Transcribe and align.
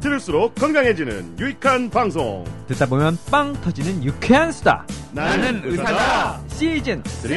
들을수록 0.00 0.54
건강해지는 0.54 1.38
유익한 1.38 1.90
방송 1.90 2.44
듣다 2.68 2.86
보면 2.86 3.18
빵 3.30 3.52
터지는 3.60 4.02
유쾌한 4.04 4.50
수다. 4.52 4.86
나는 5.12 5.62
의사다 5.64 6.40
시즌 6.48 7.02
3. 7.04 7.30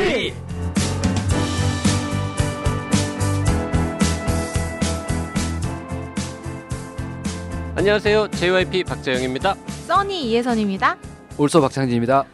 안녕하세요. 7.75 8.27
JYP 8.29 8.83
박재영입니다. 8.83 9.55
써니 9.87 10.29
이혜선입니다. 10.29 10.97
올소 11.37 11.61
박창진입니다. 11.61 12.25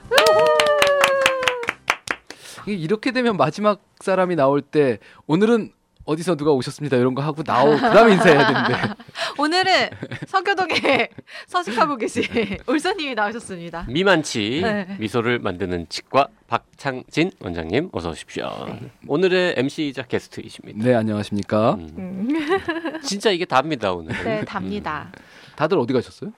이렇게 2.68 3.12
되면 3.12 3.38
마지막 3.38 3.82
사람이 4.00 4.36
나올 4.36 4.62
때 4.62 5.00
오늘은 5.26 5.72
어디서 6.06 6.36
누가 6.36 6.52
오셨습니다 6.52 6.98
이런 6.98 7.14
거 7.14 7.22
하고 7.22 7.44
나오 7.44 7.72
그다음에 7.76 8.14
인사해야 8.14 8.48
되는데 8.48 8.94
오늘은 9.38 9.90
서교동에 10.28 11.10
서식하고 11.48 11.98
계신 11.98 12.24
울서님이 12.68 13.16
나오셨습니다. 13.16 13.86
미만치 13.90 14.62
네. 14.64 14.88
미소를 15.00 15.40
만드는 15.40 15.88
치과 15.90 16.28
박창진 16.48 17.32
원장님 17.40 17.90
어서 17.92 18.10
오십시오. 18.12 18.50
네. 18.68 18.92
오늘의 19.08 19.56
MC이자 19.58 20.04
게스트이십니다. 20.04 20.84
네 20.84 20.94
안녕하십니까 20.96 21.74
음, 21.76 21.90
음. 21.98 23.02
진짜 23.04 23.30
이게 23.32 23.46
답니다 23.46 23.94
오늘. 23.94 24.14
네, 24.24 24.44
답니다. 24.46 25.12
다들 25.56 25.78
어디 25.80 25.94
가셨어요? 25.94 26.32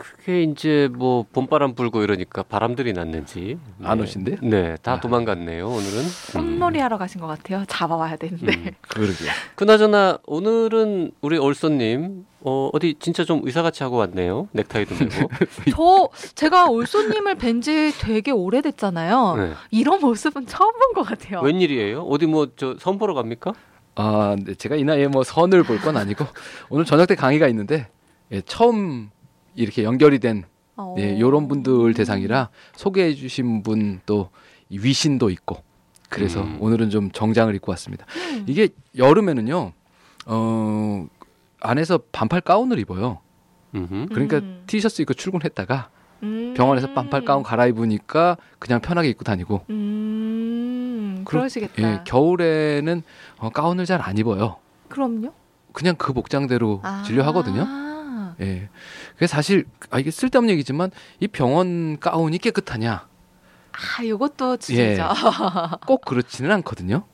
그게 0.00 0.42
이제 0.42 0.88
뭐 0.92 1.26
봄바람 1.32 1.74
불고 1.74 2.02
이러니까 2.02 2.42
바람들이 2.42 2.94
났는지 2.94 3.58
안 3.82 3.98
네. 3.98 4.04
오신대요? 4.04 4.36
네, 4.42 4.76
다 4.82 4.94
아. 4.94 5.00
도망갔네요 5.00 5.68
오늘은. 5.68 5.98
음. 6.36 6.40
윷놀이 6.58 6.78
하러 6.80 6.96
가신 6.96 7.20
것 7.20 7.26
같아요. 7.26 7.64
잡아와야 7.68 8.16
되는데. 8.16 8.46
음. 8.46 8.70
그러게요. 8.88 9.30
그나저나 9.56 10.18
오늘은 10.26 11.12
우리 11.20 11.36
올소님 11.38 12.24
어, 12.42 12.70
어디 12.72 12.94
진짜 12.98 13.22
좀 13.24 13.42
의사같이 13.44 13.82
하고 13.82 13.96
왔네요. 13.98 14.48
넥타이도 14.52 14.94
메고. 14.98 15.28
저 15.76 16.08
제가 16.34 16.70
올소님을 16.70 17.34
뵌 17.36 17.60
지 17.60 17.92
되게 18.00 18.30
오래됐잖아요. 18.30 19.34
네. 19.36 19.52
이런 19.70 20.00
모습은 20.00 20.46
처음 20.46 20.72
본 20.72 20.94
것 20.94 21.02
같아요. 21.02 21.40
웬일이에요? 21.42 22.02
어디 22.04 22.26
뭐 22.26 22.46
저 22.56 22.74
선 22.78 22.98
보러 22.98 23.12
갑니까? 23.12 23.52
아 23.96 24.34
네, 24.42 24.54
제가 24.54 24.76
이 24.76 24.84
나이에 24.84 25.08
뭐 25.08 25.22
선을 25.24 25.62
볼 25.64 25.78
건 25.82 25.96
아니고 25.98 26.24
오늘 26.70 26.84
저녁 26.86 27.06
때 27.06 27.14
강의가 27.14 27.46
있는데 27.48 27.88
예, 28.32 28.40
처음 28.40 29.10
이렇게 29.60 29.84
연결이 29.84 30.18
된 30.18 30.44
어. 30.76 30.94
예, 30.98 31.18
요런 31.20 31.48
분들 31.48 31.92
대상이라 31.94 32.48
소개해 32.74 33.14
주신 33.14 33.62
분 33.62 34.00
또 34.06 34.30
위신도 34.70 35.30
있고 35.30 35.62
그래서 36.08 36.42
음. 36.42 36.56
오늘은 36.60 36.90
좀 36.90 37.10
정장을 37.10 37.54
입고 37.56 37.70
왔습니다. 37.72 38.06
음. 38.32 38.44
이게 38.48 38.68
여름에는요. 38.96 39.72
어 40.26 41.06
안에서 41.60 41.98
반팔 42.12 42.40
가운을 42.42 42.78
입어요. 42.78 43.18
음흠. 43.74 44.06
그러니까 44.10 44.38
음. 44.38 44.62
티셔츠 44.66 45.02
입고 45.02 45.14
출근했다가 45.14 45.90
음. 46.22 46.54
병원에서 46.56 46.92
반팔 46.92 47.24
가운 47.24 47.42
갈아입으니까 47.42 48.36
그냥 48.58 48.80
편하게 48.80 49.08
입고 49.08 49.24
다니고 49.24 49.64
음. 49.70 51.22
그러- 51.24 51.40
그러시겠다. 51.40 51.82
예, 51.82 52.00
겨울에는 52.04 53.02
어, 53.38 53.50
가운을 53.50 53.84
잘 53.86 54.00
안 54.02 54.16
입어요. 54.18 54.56
그럼요. 54.88 55.32
그냥 55.72 55.94
그 55.96 56.12
복장대로 56.12 56.80
아. 56.82 57.02
진료하거든요. 57.06 57.66
예. 58.40 58.68
그래서 59.16 59.32
사실 59.36 59.66
아 59.90 59.98
이게 59.98 60.10
쓸데없는 60.10 60.52
얘기지만 60.52 60.90
이 61.20 61.28
병원 61.28 61.98
가운이 61.98 62.38
깨끗하냐? 62.38 63.08
아, 63.72 64.02
이것도 64.02 64.54
예. 64.54 64.56
진짜. 64.58 65.12
꼭 65.86 66.02
그렇지는 66.04 66.50
않거든요. 66.52 67.04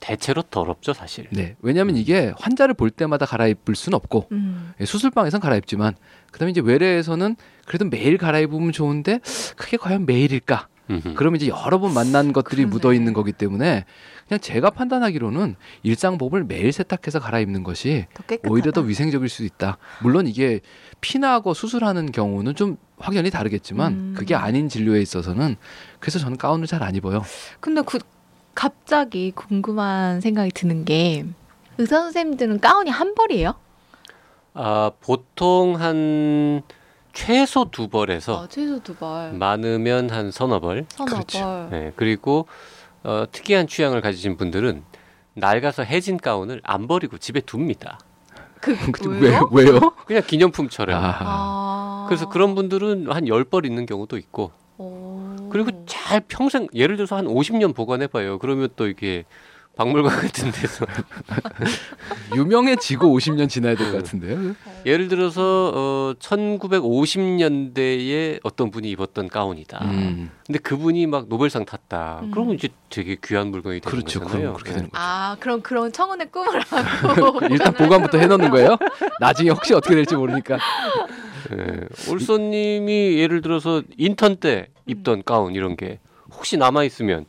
대체로 0.00 0.42
더럽죠 0.42 0.92
사실. 0.92 1.26
네. 1.30 1.56
왜냐하면 1.60 1.96
이게 1.96 2.32
환자를 2.38 2.74
볼 2.74 2.90
때마다 2.90 3.26
갈아입을 3.26 3.74
수는 3.74 3.96
없고 3.96 4.28
음. 4.32 4.72
예, 4.80 4.84
수술방에선 4.84 5.40
갈아입지만 5.40 5.94
그다음에 6.30 6.50
이제 6.50 6.60
외래에서는 6.60 7.36
그래도 7.66 7.86
매일 7.86 8.18
갈아입으면 8.18 8.72
좋은데 8.72 9.20
그게 9.56 9.76
과연 9.76 10.06
매일일까? 10.06 10.68
음흠. 10.90 11.14
그러면 11.14 11.40
이제 11.40 11.48
여러 11.48 11.78
번 11.80 11.94
만난 11.94 12.32
것들이 12.32 12.58
그러네. 12.64 12.70
묻어 12.70 12.92
있는 12.92 13.12
거기 13.12 13.32
때문에 13.32 13.84
그냥 14.28 14.40
제가 14.40 14.70
판단하기로는 14.70 15.56
일상복을 15.82 16.44
매일 16.44 16.72
세탁해서 16.72 17.20
갈아입는 17.20 17.62
것이 17.64 18.06
더. 18.14 18.48
오히려 18.48 18.70
더 18.72 18.80
위생적일 18.82 19.28
수도 19.28 19.44
있다. 19.44 19.78
물론 20.02 20.26
이게 20.26 20.60
피나고 21.00 21.54
수술하는 21.54 22.12
경우는 22.12 22.54
좀 22.54 22.76
확연히 22.98 23.30
다르겠지만 23.30 23.92
음. 23.92 24.14
그게 24.16 24.34
아닌 24.34 24.68
진료에 24.68 25.00
있어서는 25.02 25.56
그래서 26.00 26.18
저는 26.18 26.36
가운을 26.38 26.66
잘 26.66 26.82
안 26.82 26.94
입어요. 26.94 27.22
근데 27.60 27.82
그 27.82 27.98
갑자기 28.54 29.32
궁금한 29.34 30.20
생각이 30.20 30.50
드는 30.52 30.84
게 30.84 31.24
의사 31.78 32.00
선생님들은 32.00 32.60
가운이 32.60 32.90
한 32.90 33.14
벌이에요? 33.14 33.54
아 34.54 34.90
보통 35.00 35.78
한 35.80 36.62
최소 37.26 37.64
두 37.70 37.88
벌에서 37.88 38.40
어, 38.42 38.46
최소 38.46 38.78
두 38.82 38.94
벌, 38.94 39.32
많으면 39.32 40.10
한 40.10 40.30
서너 40.30 40.60
벌. 40.60 40.84
서너 40.90 41.10
그렇죠. 41.10 41.38
벌. 41.40 41.68
네, 41.70 41.92
그리고 41.96 42.46
어, 43.02 43.24
특이한 43.32 43.66
취향을 43.68 44.02
가지신 44.02 44.36
분들은 44.36 44.84
낡아서 45.34 45.82
해진 45.82 46.18
가운을 46.18 46.60
안 46.62 46.86
버리고 46.86 47.16
집에 47.16 47.40
둡니다. 47.40 47.98
그 48.60 48.76
왜요? 49.18 49.48
왜, 49.50 49.64
왜요? 49.64 49.80
그냥 50.06 50.22
기념품처럼. 50.26 51.02
아, 51.02 51.16
아. 51.20 52.04
그래서 52.08 52.28
그런 52.28 52.54
분들은 52.54 53.10
한 53.10 53.26
열 53.26 53.44
벌 53.44 53.64
있는 53.64 53.86
경우도 53.86 54.18
있고 54.18 54.52
오. 54.76 55.48
그리고 55.50 55.70
잘 55.86 56.20
평생 56.20 56.68
예를 56.74 56.96
들어서 56.96 57.16
한 57.16 57.24
50년 57.26 57.74
보관해 57.74 58.08
봐요. 58.08 58.38
그러면 58.38 58.68
또 58.76 58.88
이게 58.88 59.24
박물관 59.76 60.20
같은 60.22 60.50
데서 60.50 60.86
유명해지고 62.34 63.06
50년 63.16 63.48
지나야 63.48 63.76
될 63.76 63.92
것 63.92 63.98
같은데요. 63.98 64.54
예를 64.86 65.08
들어서 65.08 65.70
어, 65.74 66.14
1950년대에 66.18 68.40
어떤 68.42 68.70
분이 68.70 68.88
입었던 68.90 69.28
가운이다. 69.28 69.84
음, 69.84 70.30
근데 70.46 70.58
그분이 70.58 71.06
막 71.06 71.28
노벨상 71.28 71.66
탔다. 71.66 72.20
음. 72.22 72.30
그러면 72.30 72.54
이제 72.54 72.68
되게 72.88 73.16
귀한 73.22 73.48
물건이 73.48 73.80
되는 73.80 73.90
그렇죠. 73.98 74.20
거잖아요. 74.20 74.54
그렇게 74.54 74.70
되는 74.72 74.84
거죠. 74.90 74.92
아 74.94 75.36
그럼 75.40 75.60
그런 75.60 75.92
청혼의 75.92 76.30
꿈을 76.30 76.60
하고 76.64 77.40
일단 77.50 77.74
보관부터 77.74 78.16
해놓는 78.18 78.50
거예요. 78.50 78.76
나중에 79.20 79.50
혹시 79.50 79.74
어떻게 79.74 79.94
될지 79.94 80.14
모르니까. 80.16 80.56
예. 81.52 82.10
올소님이 82.10 83.18
예를 83.18 83.42
들어서 83.42 83.82
인턴 83.98 84.36
때 84.36 84.68
입던 84.86 85.22
가운 85.24 85.54
이런 85.54 85.76
게 85.76 86.00
혹시 86.32 86.56
남아 86.56 86.84
있으면 86.84 87.26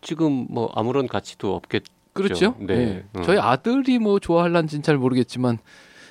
지금 0.00 0.46
뭐 0.50 0.70
아무런 0.74 1.06
가치도 1.06 1.54
없겠죠. 1.54 1.92
그렇죠. 2.12 2.54
네. 2.58 2.76
네. 2.76 3.04
음. 3.16 3.22
저희 3.22 3.38
아들이 3.38 3.98
뭐 3.98 4.18
좋아할란지는 4.18 4.82
잘 4.82 4.96
모르겠지만 4.96 5.58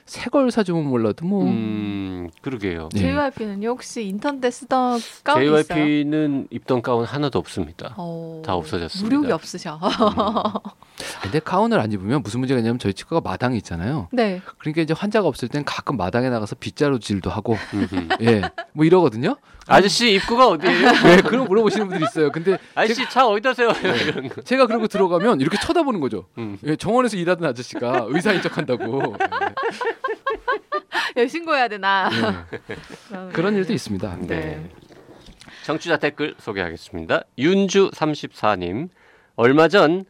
새 0.06 0.30
걸 0.30 0.52
사주면 0.52 0.86
몰라도 0.86 1.26
뭐 1.26 1.44
음, 1.46 2.30
그러게요. 2.42 2.90
네. 2.94 3.00
JYP는요 3.00 3.70
혹시 3.70 4.06
인턴 4.08 4.40
때 4.40 4.52
쓰던 4.52 5.00
가운 5.24 5.42
있어요? 5.44 5.64
JYP는 5.64 6.48
입던 6.52 6.82
가운 6.84 7.06
하나도 7.06 7.40
없습니다. 7.40 7.96
어, 7.98 8.42
다 8.46 8.54
없어졌습니다. 8.54 9.04
무력이 9.16 9.32
없으셔. 9.34 9.80
근데 11.24 11.40
가운을 11.40 11.80
안 11.80 11.92
입으면 11.92 12.22
무슨 12.22 12.40
문제가 12.40 12.60
있냐면 12.60 12.78
저희 12.80 12.94
치과가 12.94 13.20
마당이 13.28 13.58
있잖아요. 13.58 14.08
네. 14.12 14.42
그러니까 14.60 14.82
이제 14.82 14.94
환자가 14.96 15.28
없을 15.28 15.48
땐 15.50 15.64
가끔 15.66 15.98
마당에 15.98 16.30
나가서 16.30 16.56
빗자루질도 16.58 17.30
하고. 17.32 17.58
예 18.22 18.42
뭐 18.74 18.84
이러거든요. 18.86 19.38
아저씨 19.68 20.14
입구가 20.16 20.48
어디예요? 20.50 20.88
왜 21.06 21.16
그런 21.26 21.46
물어보시는 21.48 21.88
분들이 21.88 22.06
있어요. 22.08 22.30
근데 22.32 22.58
아저씨 22.76 23.10
차 23.10 23.26
어디다 23.26 23.54
세워요? 23.54 23.74
이런 24.06 24.28
거. 24.30 24.42
제가 24.42 24.68
그러고 24.68 24.88
들어가면 24.88 25.40
이렇게 25.42 25.58
쳐다보는 25.58 26.02
거죠. 26.02 26.26
음. 26.38 26.58
예, 26.66 26.76
정원에서 26.76 27.16
일하던 27.18 27.48
아저씨가 27.50 28.06
의사인 28.10 28.42
척한다고 28.42 29.16
여 31.18 31.28
신고해야 31.28 31.68
되나? 31.68 32.10
예, 32.12 33.32
그런 33.34 33.56
일도 33.56 33.74
있습니다. 33.74 34.18
네. 34.22 34.70
청취자 35.64 35.98
댓글 35.98 36.36
소개하겠습니다. 36.38 37.24
윤주 37.38 37.92
34님. 37.92 38.90
얼마 39.36 39.68
전 39.68 40.06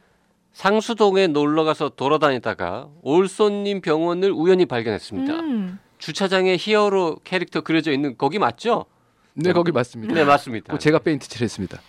상수동에 0.54 1.28
놀러 1.28 1.64
가서 1.64 1.90
돌아다니다가 1.90 2.90
올손님 3.02 3.82
병원을 3.82 4.32
우연히 4.32 4.66
발견했습니다. 4.66 5.34
음. 5.34 5.80
주차장에 5.98 6.58
히어로 6.60 7.18
캐릭터 7.24 7.62
그려져 7.62 7.92
있는 7.92 8.18
거기 8.18 8.40
맞죠? 8.40 8.86
네 9.34 9.52
거기 9.52 9.72
맞습니다. 9.72 10.14
네, 10.14 10.24
맞습니다. 10.24 10.68
그거 10.68 10.78
제가 10.78 11.00
페인트 11.00 11.28
칠했습니다. 11.28 11.80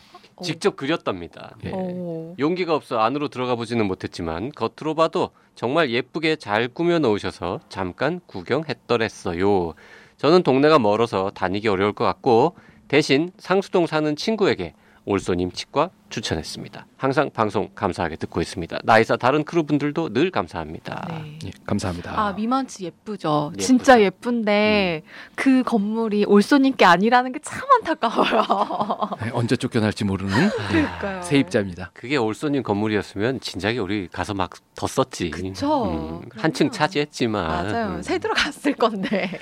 직접 0.43 0.77
그렸답니다. 0.77 1.57
예. 1.65 1.71
오. 1.71 2.35
용기가 2.39 2.75
없어 2.75 2.99
안으로 2.99 3.29
들어가 3.29 3.55
보지는 3.55 3.87
못했지만 3.87 4.51
겉으로 4.53 4.95
봐도 4.95 5.31
정말 5.55 5.91
예쁘게 5.91 6.37
잘 6.37 6.69
꾸며 6.69 6.99
놓으셔서 6.99 7.61
잠깐 7.69 8.21
구경했더랬어요. 8.27 9.75
저는 10.19 10.43
동네가 10.43 10.79
멀어서 10.79 11.31
다니기 11.35 11.69
어려울 11.69 11.93
것 11.93 12.05
같고 12.05 12.57
대신 12.89 13.31
상수동 13.39 13.87
사는 13.87 14.15
친구에게 14.17 14.75
올소님 15.07 15.53
치과 15.53 15.91
추천했습니다. 16.11 16.87
항상 16.97 17.31
방송 17.31 17.69
감사하게 17.75 18.17
듣고 18.17 18.41
있습니다. 18.41 18.79
나이사 18.85 19.17
다른 19.17 19.45
크루분들도 19.45 20.13
늘 20.13 20.31
감사합니다. 20.31 21.07
네. 21.09 21.39
예, 21.47 21.51
감사합니다. 21.65 22.13
아 22.21 22.33
미만치 22.33 22.85
예쁘죠. 22.85 23.51
예쁘죠. 23.53 23.65
진짜 23.67 24.01
예쁜데 24.01 25.03
그 25.37 25.63
건물이 25.63 26.25
올소님께 26.27 26.85
아니라는 26.85 27.33
게 27.33 27.39
참 27.43 27.63
안타까워요. 27.79 28.43
네, 29.23 29.31
언제 29.33 29.57
쫓겨날지 29.57 30.05
모르는 30.05 30.33
그러니까요. 30.69 31.23
세입자입니다. 31.23 31.91
그게 31.95 32.17
올소님 32.17 32.63
건물이었으면 32.65 33.41
진작에 33.41 33.79
우리 33.79 34.09
가서 34.09 34.35
막 34.35 34.51
더 34.77 34.87
썼지. 34.87 35.31
그쵸. 35.31 36.21
한층 36.37 36.67
그럼요. 36.69 36.71
차지했지만. 36.73 37.47
맞아요. 37.47 37.95
음. 37.97 38.03
새 38.03 38.19
들어갔을 38.19 38.75
건데. 38.75 39.39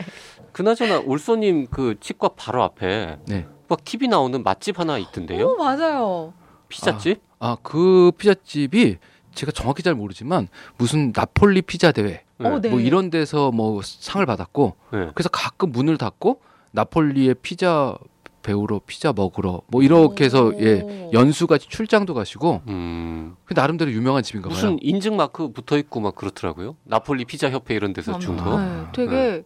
그나저나 0.53 1.01
올소님 1.01 1.67
그 1.73 1.97
치과 1.99 2.29
바로 2.37 2.63
앞에 2.63 3.17
네. 3.27 3.47
막 3.69 3.85
TV 3.85 4.09
나오는 4.09 4.43
맛집 4.43 4.79
하나 4.79 4.99
있던데요? 4.99 5.47
오 5.47 5.57
맞아요. 5.57 6.33
피자집? 6.69 7.21
아 7.41 7.57
그 7.63 8.11
피자집이 8.17 8.97
제가 9.35 9.53
정확히 9.53 9.83
잘 9.83 9.95
모르지만 9.95 10.49
무슨 10.79 11.13
나폴리 11.15 11.63
피자 11.63 11.93
대회 11.93 12.23
어, 12.39 12.59
네. 12.61 12.69
뭐 12.71 12.81
이런 12.81 13.11
데서 13.11 13.51
뭐 13.51 13.81
상을 13.83 14.25
받았고 14.25 14.77
네. 14.93 15.11
그래서 15.15 15.29
가끔 15.29 15.73
문을 15.73 15.99
닫고 15.99 16.41
나폴리의 16.73 17.37
피자 17.43 17.97
배우러 18.43 18.81
피자 18.87 19.13
먹으러 19.13 19.63
뭐 19.69 19.83
이렇게 19.83 20.25
해서 20.25 20.53
예 20.61 21.09
연수같이 21.13 21.69
출장도 21.69 22.13
가시고 22.15 22.61
음, 22.69 23.37
그 23.45 23.55
나름대로 23.55 23.91
유명한 23.91 24.23
집인가 24.23 24.49
봐요. 24.49 24.55
무슨 24.55 24.79
인증 24.83 25.17
마크 25.17 25.51
붙어 25.51 25.79
있고 25.79 26.01
막 26.01 26.15
그렇더라고요. 26.15 26.77
나폴리 26.85 27.25
피자 27.25 27.51
협회 27.51 27.75
이런 27.75 27.93
데서 27.95 28.19
준 28.19 28.37
거. 28.37 28.61
네, 28.61 28.83
되게 28.93 29.45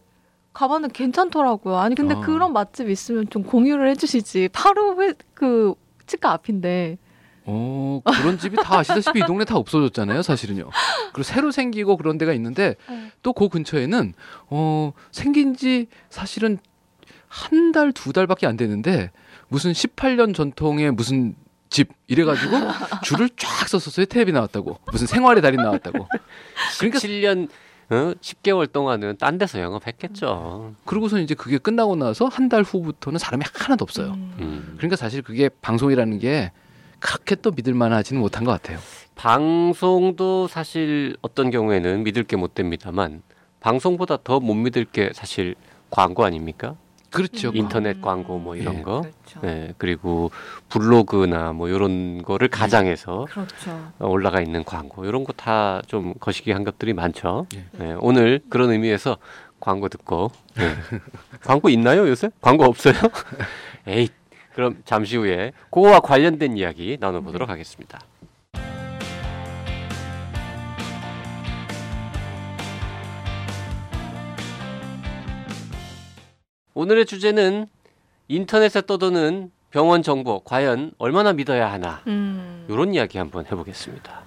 가봤는데 0.53 0.93
괜찮더라고요. 0.93 1.77
아니 1.77 1.95
근데 1.95 2.15
아. 2.15 2.19
그런 2.19 2.53
맛집 2.53 2.89
있으면 2.89 3.29
좀 3.29 3.43
공유를 3.43 3.89
해주시지. 3.91 4.49
바로 4.51 5.01
회, 5.01 5.13
그 5.33 5.73
치과 6.07 6.31
앞인데. 6.31 6.97
어 7.45 8.01
그런 8.05 8.37
집이 8.37 8.57
다 8.57 8.77
아시다시피 8.79 9.19
이 9.19 9.21
동네 9.25 9.43
다 9.43 9.55
없어졌잖아요, 9.55 10.21
사실은요. 10.21 10.69
그리고 11.13 11.23
새로 11.23 11.49
생기고 11.51 11.97
그런 11.97 12.17
데가 12.19 12.33
있는데 12.33 12.75
네. 12.87 13.11
또그 13.23 13.49
근처에는 13.49 14.13
어 14.49 14.93
생긴 15.11 15.55
지 15.55 15.87
사실은 16.09 16.59
한 17.27 17.71
달 17.71 17.91
두 17.93 18.11
달밖에 18.13 18.45
안 18.47 18.57
되는데 18.57 19.11
무슨 19.47 19.71
18년 19.71 20.35
전통의 20.35 20.91
무슨 20.91 21.35
집 21.69 21.89
이래가지고 22.07 22.55
줄을 23.03 23.29
쫙 23.37 23.67
섰었어요 23.67 24.05
텔레비 24.07 24.31
나왔다고 24.31 24.79
무슨 24.91 25.05
생활의 25.07 25.41
달인 25.43 25.61
나왔다고 25.61 26.07
그러니까 26.79 26.99
7년 26.99 27.47
어? 27.91 28.13
10개월 28.21 28.71
동안은 28.71 29.17
딴 29.17 29.37
데서 29.37 29.59
영업했겠죠. 29.59 30.75
그러고서 30.85 31.19
이제 31.19 31.33
그게 31.33 31.57
끝나고 31.57 31.95
나서 31.95 32.25
한 32.27 32.49
달 32.49 32.61
후부터는 32.63 33.19
사람이 33.19 33.43
하나도 33.53 33.83
없어요 33.83 34.11
음. 34.13 34.35
음. 34.39 34.73
그러니까 34.77 34.95
사실 34.95 35.21
그게 35.21 35.49
방송이라는 35.61 36.17
게 36.19 36.51
그렇게 36.99 37.35
또 37.35 37.51
믿을 37.51 37.73
만하지는 37.73 38.19
못한 38.21 38.43
것 38.43 38.51
같아요 38.51 38.79
방송도 39.15 40.47
사실 40.47 41.15
어떤 41.21 41.49
경우에는 41.51 42.03
믿을 42.03 42.23
게 42.23 42.35
못 42.37 42.53
됩니다만 42.55 43.21
방송보다 43.59 44.17
더 44.23 44.39
못 44.39 44.53
믿을 44.55 44.85
게 44.85 45.11
사실 45.13 45.55
광고 45.89 46.23
아닙니까? 46.25 46.75
그렇죠 47.11 47.51
인터넷 47.53 48.01
광고 48.01 48.37
뭐 48.39 48.55
이런 48.55 48.79
예. 48.79 48.81
거. 48.81 49.01
그렇죠. 49.01 49.39
네, 49.41 49.73
그리고 49.77 50.31
블로그나 50.69 51.53
뭐 51.53 51.67
이런 51.69 52.21
거를 52.23 52.47
가장해서 52.47 53.27
그렇죠. 53.29 53.91
올라가 53.99 54.41
있는 54.41 54.63
광고 54.63 55.05
이런 55.05 55.23
거 55.23 55.33
다 55.33 55.81
좀 55.87 56.13
거시기 56.19 56.51
한 56.51 56.63
것들이 56.63 56.93
많죠. 56.93 57.47
예. 57.55 57.65
네, 57.73 57.95
오늘 57.99 58.41
그런 58.49 58.71
의미에서 58.71 59.17
광고 59.59 59.89
듣고 59.89 60.31
네. 60.55 60.63
광고 61.43 61.69
있나요 61.69 62.07
요새? 62.07 62.29
광고 62.41 62.65
없어요? 62.65 62.93
에이 63.87 64.09
그럼 64.53 64.81
잠시 64.85 65.15
후에 65.17 65.51
그거와 65.71 65.99
관련된 66.01 66.57
이야기 66.57 66.97
나눠보도록 66.99 67.49
하겠습니다. 67.49 67.99
오늘의 76.79 77.05
주제는 77.05 77.67
인터넷에 78.29 78.79
떠도는 78.79 79.51
병원 79.69 80.01
정보 80.01 80.39
과연 80.39 80.93
얼마나 80.97 81.33
믿어야 81.33 81.69
하나 81.69 82.01
음. 82.07 82.65
이런 82.69 82.93
이야기 82.93 83.17
한번 83.17 83.45
해보겠습니다. 83.45 84.21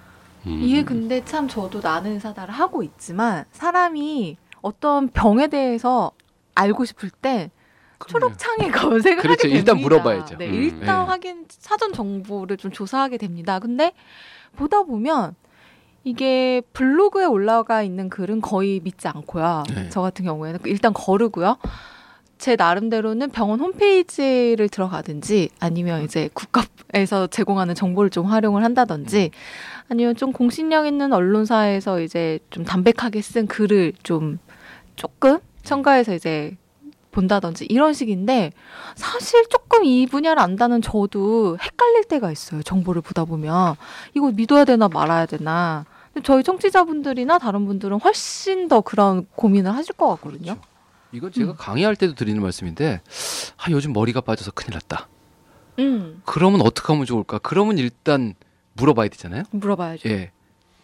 음. 0.45 0.59
이게 0.61 0.83
근데 0.83 1.25
참 1.25 1.47
저도 1.47 1.81
나는 1.81 2.19
사다를 2.19 2.53
하고 2.53 2.83
있지만 2.83 3.45
사람이 3.53 4.37
어떤 4.61 5.07
병에 5.07 5.47
대해서 5.47 6.11
알고 6.53 6.85
싶을 6.85 7.09
때 7.09 7.49
초록창에 8.07 8.69
검색을 8.69 9.23
그렇죠. 9.23 9.31
하게 9.31 9.35
됩니다. 9.41 9.57
일단 9.57 9.77
물어봐야죠. 9.79 10.37
네, 10.37 10.47
음. 10.47 10.53
일단 10.53 10.79
네. 10.79 11.09
확인 11.09 11.45
사전 11.49 11.91
정보를 11.91 12.57
좀 12.57 12.69
조사하게 12.69 13.17
됩니다. 13.17 13.57
근데 13.57 13.93
보다 14.55 14.83
보면 14.83 15.33
이게 16.03 16.61
블로그에 16.73 17.25
올라가 17.25 17.81
있는 17.81 18.09
글은 18.09 18.41
거의 18.41 18.79
믿지 18.83 19.07
않고요. 19.07 19.63
네. 19.73 19.89
저 19.89 20.01
같은 20.01 20.23
경우에는 20.23 20.59
일단 20.65 20.93
거르고요. 20.93 21.57
제 22.43 22.57
나름대로는 22.57 23.29
병원 23.29 23.61
홈페이지를 23.61 24.67
들어가든지 24.67 25.47
아니면 25.61 26.03
이제 26.03 26.29
국가에서 26.33 27.27
제공하는 27.27 27.73
정보를 27.73 28.09
좀 28.09 28.25
활용을 28.25 28.65
한다든지 28.65 29.31
아니면 29.89 30.13
좀 30.17 30.33
공신력 30.33 30.85
있는 30.85 31.13
언론사에서 31.13 32.01
이제 32.01 32.39
좀 32.49 32.65
담백하게 32.65 33.21
쓴 33.21 33.47
글을 33.47 33.93
좀 34.03 34.39
조금 34.97 35.39
첨가해서 35.63 36.15
이제 36.15 36.57
본다든지 37.13 37.67
이런 37.69 37.93
식인데 37.93 38.51
사실 38.95 39.45
조금 39.47 39.85
이 39.85 40.05
분야를 40.05 40.43
안다는 40.43 40.81
저도 40.81 41.57
헷갈릴 41.61 42.03
때가 42.09 42.29
있어요. 42.29 42.61
정보를 42.61 43.01
보다 43.01 43.23
보면 43.23 43.75
이거 44.15 44.33
믿어야 44.33 44.65
되나 44.65 44.89
말아야 44.89 45.27
되나. 45.27 45.85
저희 46.23 46.43
청취자분들이나 46.43 47.39
다른 47.39 47.65
분들은 47.65 48.01
훨씬 48.01 48.67
더 48.67 48.81
그런 48.81 49.27
고민을 49.37 49.73
하실 49.73 49.95
것 49.95 50.09
같거든요. 50.09 50.57
이건 51.13 51.31
제가 51.31 51.51
음. 51.51 51.55
강의할 51.57 51.95
때도 51.95 52.15
드리는 52.15 52.41
말씀인데 52.41 53.01
아 53.57 53.71
요즘 53.71 53.93
머리가 53.93 54.21
빠져서 54.21 54.51
큰일 54.51 54.73
났다 54.73 55.07
음, 55.79 56.21
그러면 56.25 56.61
어떻게 56.61 56.91
하면 56.91 57.05
좋을까 57.05 57.39
그러면 57.39 57.77
일단 57.77 58.33
물어봐야 58.73 59.07
되잖아요 59.09 59.43
물어봐야죠. 59.51 60.09
예 60.09 60.31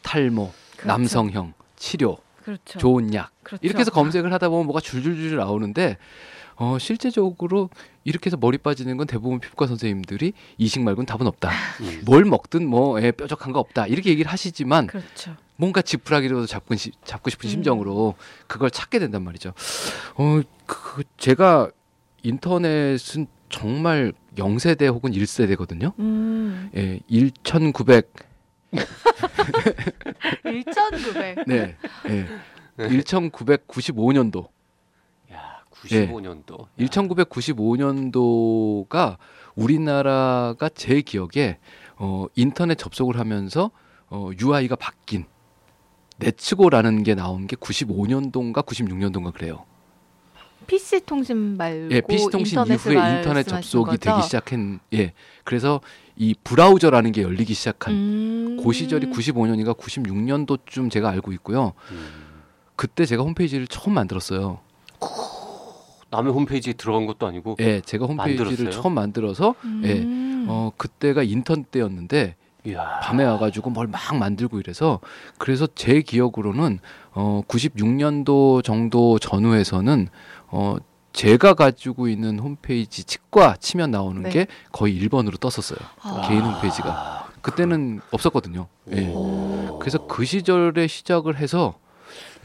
탈모 0.03 0.51
그렇죠. 0.77 0.87
남성형 0.87 1.53
치료 1.75 2.17
그렇죠. 2.43 2.79
좋은 2.79 3.13
약 3.13 3.31
그렇죠. 3.43 3.61
이렇게 3.63 3.79
해서 3.79 3.91
검색을 3.91 4.31
하다 4.31 4.49
보면 4.49 4.65
뭐가 4.65 4.79
줄줄줄 4.79 5.37
나오는데 5.37 5.97
어 6.59 6.77
실제적으로 6.77 7.69
이렇게 8.03 8.27
해서 8.27 8.37
머리 8.37 8.57
빠지는 8.57 8.97
건 8.97 9.07
대부분 9.07 9.39
피부과 9.39 9.65
선생님들이 9.67 10.33
이식 10.57 10.81
말고는 10.83 11.05
답은 11.05 11.25
없다. 11.25 11.49
음. 11.81 12.01
뭘 12.05 12.25
먹든 12.25 12.67
뭐 12.67 13.01
예, 13.01 13.11
뾰족한 13.11 13.53
거 13.53 13.59
없다. 13.59 13.87
이렇게 13.87 14.09
얘기를 14.09 14.29
하시지만 14.31 14.87
그렇죠. 14.87 15.35
뭔가 15.55 15.81
지푸라기라도 15.81 16.45
잡고, 16.45 16.75
시- 16.75 16.91
잡고 17.05 17.29
싶은 17.29 17.47
음. 17.47 17.49
심정으로 17.49 18.15
그걸 18.47 18.71
찾게 18.71 18.99
된단 18.99 19.23
말이죠. 19.23 19.53
어, 20.15 20.41
그 20.65 21.03
제가 21.17 21.71
인터넷은 22.23 23.27
정말 23.49 24.13
0세대 24.37 24.87
혹은 24.87 25.11
1세대거든요. 25.11 25.93
음, 25.99 26.69
예, 26.75 26.99
1900 27.43 28.11
1,900. 30.45 31.45
네. 31.47 31.75
예. 32.09 32.27
1995년도 32.77 34.47
야, 35.91 36.07
95년도. 36.07 36.67
1995년도가 36.79 39.17
우리나라가 39.55 40.69
제 40.69 41.01
기억에 41.01 41.57
어, 41.97 42.27
인터넷 42.35 42.75
접속을 42.75 43.19
하면서 43.19 43.71
어, 44.09 44.29
UI가 44.39 44.75
바뀐 44.75 45.25
네츠고라는 46.17 47.03
게 47.03 47.15
나온 47.15 47.47
게 47.47 47.55
95년도인가 47.55 48.65
96년도인가 48.65 49.33
그래요. 49.33 49.65
PC 50.67 51.01
통신 51.05 51.57
말고 51.57 51.91
예, 51.91 52.01
PC 52.01 52.29
통신 52.29 52.63
이후에 52.65 53.17
인터넷 53.17 53.43
접속이 53.43 53.91
거죠? 53.91 53.97
되기 53.97 54.21
시작한 54.21 54.79
예. 54.93 55.13
그래서 55.43 55.81
이 56.15 56.35
브라우저라는 56.43 57.11
게 57.11 57.23
열리기 57.23 57.53
시작한 57.53 57.93
음. 57.93 58.61
그 58.63 58.71
시절이 58.71 59.07
95년인가 59.07 59.77
96년도쯤 59.77 60.91
제가 60.91 61.09
알고 61.09 61.31
있고요. 61.33 61.73
음. 61.91 62.29
그때 62.75 63.05
제가 63.05 63.23
홈페이지를 63.23 63.67
처음 63.67 63.95
만들었어요. 63.95 64.59
남의 66.11 66.33
홈페이지에 66.33 66.73
들어간 66.73 67.05
것도 67.05 67.27
아니고 67.27 67.55
예, 67.59 67.81
제가 67.81 68.05
홈페이지를 68.05 68.45
만들었어요? 68.51 68.81
처음 68.81 68.93
만들어서 68.95 69.55
예. 69.83 69.99
음. 69.99 70.45
어 70.49 70.71
그때가 70.77 71.23
인턴 71.23 71.63
때였는데 71.65 72.35
이야. 72.65 72.99
밤에 73.01 73.23
와가지고 73.23 73.69
뭘 73.69 73.87
막 73.87 74.17
만들고 74.17 74.59
이래서 74.59 74.99
그래서 75.37 75.67
제 75.75 76.01
기억으로는 76.01 76.79
어 77.11 77.41
96년도 77.47 78.63
정도 78.63 79.19
전후에서는 79.19 80.07
어 80.47 80.75
제가 81.13 81.53
가지고 81.53 82.07
있는 82.07 82.39
홈페이지 82.39 83.03
치과 83.03 83.55
치면 83.57 83.91
나오는 83.91 84.21
네. 84.23 84.29
게 84.29 84.47
거의 84.71 84.99
1번으로 85.01 85.39
떴었어요. 85.39 85.79
아. 86.01 86.27
개인 86.27 86.41
홈페이지가 86.41 87.29
그때는 87.41 88.01
없었거든요. 88.11 88.67
예. 88.91 89.07
오. 89.09 89.77
그래서 89.79 90.05
그 90.07 90.25
시절에 90.25 90.87
시작을 90.87 91.37
해서 91.37 91.75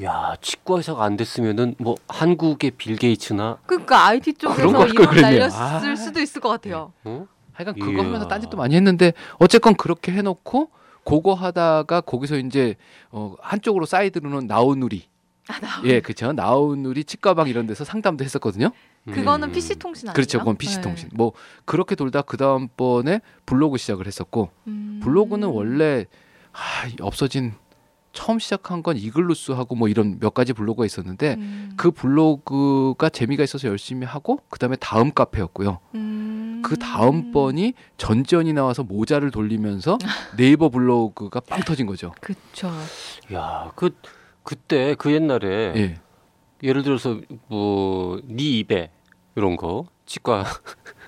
야, 0.02 0.34
치과 0.40 0.76
의사가 0.76 1.04
안 1.04 1.16
됐으면은 1.16 1.76
뭐 1.78 1.94
한국의 2.08 2.72
빌 2.72 2.96
게이츠나 2.96 3.58
그러니까 3.66 4.06
IT 4.06 4.32
그런 4.32 4.56
쪽에서 4.56 4.94
거 4.94 5.04
이름. 5.04 5.20
날렸을 5.22 5.92
아. 5.92 5.96
수도 5.96 6.20
있을 6.20 6.40
것 6.40 6.48
같아요. 6.48 6.92
어? 7.04 7.26
하여간 7.52 7.74
그거 7.78 7.92
이야. 7.92 8.04
하면서 8.04 8.26
딴짓도 8.26 8.56
많이 8.56 8.74
했는데 8.74 9.12
어쨌건 9.38 9.74
그렇게 9.76 10.10
해놓고 10.12 10.70
그거 11.04 11.34
하다가 11.34 12.00
거기서 12.00 12.38
이제 12.38 12.74
어 13.12 13.34
한쪽으로 13.40 13.86
사이드로는 13.86 14.46
나우누리 14.48 15.04
아, 15.48 15.60
나예 15.60 16.00
그쵸 16.00 16.32
나우누리 16.32 17.04
치과방 17.04 17.46
이런 17.48 17.66
데서 17.66 17.84
상담도 17.84 18.24
했었거든요 18.24 18.70
그거는 19.12 19.48
음. 19.50 19.52
PC 19.52 19.78
통신 19.78 20.08
아니에요? 20.08 20.14
그렇죠 20.14 20.38
그건 20.38 20.56
PC 20.56 20.80
통신 20.80 21.10
뭐 21.12 21.32
그렇게 21.66 21.94
돌다 21.94 22.22
그 22.22 22.36
다음번에 22.38 23.20
블로그 23.46 23.76
시작을 23.76 24.06
했었고 24.06 24.50
음. 24.66 25.00
블로그는 25.04 25.48
원래 25.48 26.06
아, 26.52 26.58
없어진 27.02 27.52
처음 28.14 28.38
시작한 28.38 28.83
건 28.83 28.97
이글루스하고 28.97 29.75
뭐 29.75 29.88
이런 29.88 30.18
몇 30.21 30.33
가지 30.33 30.52
블로그가 30.54 30.87
있었는데 30.87 31.35
음. 31.35 31.73
그 31.76 31.90
블로그가 31.90 33.09
재미가 33.11 33.42
있어서 33.44 33.68
열심히 33.68 34.06
하고 34.06 34.38
그다음에 34.49 34.76
다음 34.76 35.12
카페였고요. 35.12 35.80
음. 35.97 36.62
그 36.64 36.78
다음 36.78 37.33
번이 37.33 37.75
전지현이 37.99 38.52
나와서 38.54 38.83
모자를 38.85 39.30
돌리면서 39.30 39.99
네이버 40.38 40.71
블로그가 40.71 41.40
빵 41.40 41.61
터진 41.61 41.87
거죠. 41.87 42.12
그쵸. 42.21 42.71
야, 43.35 43.71
그 43.75 43.90
그때 44.44 44.94
그 44.94 45.12
옛날에 45.12 45.73
예. 45.76 45.94
예를 46.62 46.83
들어서 46.83 47.21
뭐 47.49 48.21
네 48.26 48.42
입에 48.61 48.90
이런 49.37 49.56
거 49.56 49.87
치과 50.06 50.44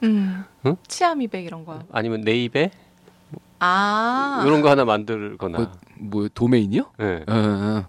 음. 0.03 0.45
응? 0.67 0.77
치아미백 0.89 1.45
이런 1.45 1.65
거요. 1.65 1.85
아니면 1.93 2.23
내 2.23 2.33
입에 2.43 2.71
아. 3.59 4.43
이런 4.47 4.61
거 4.63 4.71
하나 4.71 4.85
만들거나. 4.85 5.59
뭐, 5.59 5.73
뭐 5.99 6.29
도메인이요? 6.33 6.93
예. 7.01 7.25
어, 7.27 7.35
어. 7.35 7.87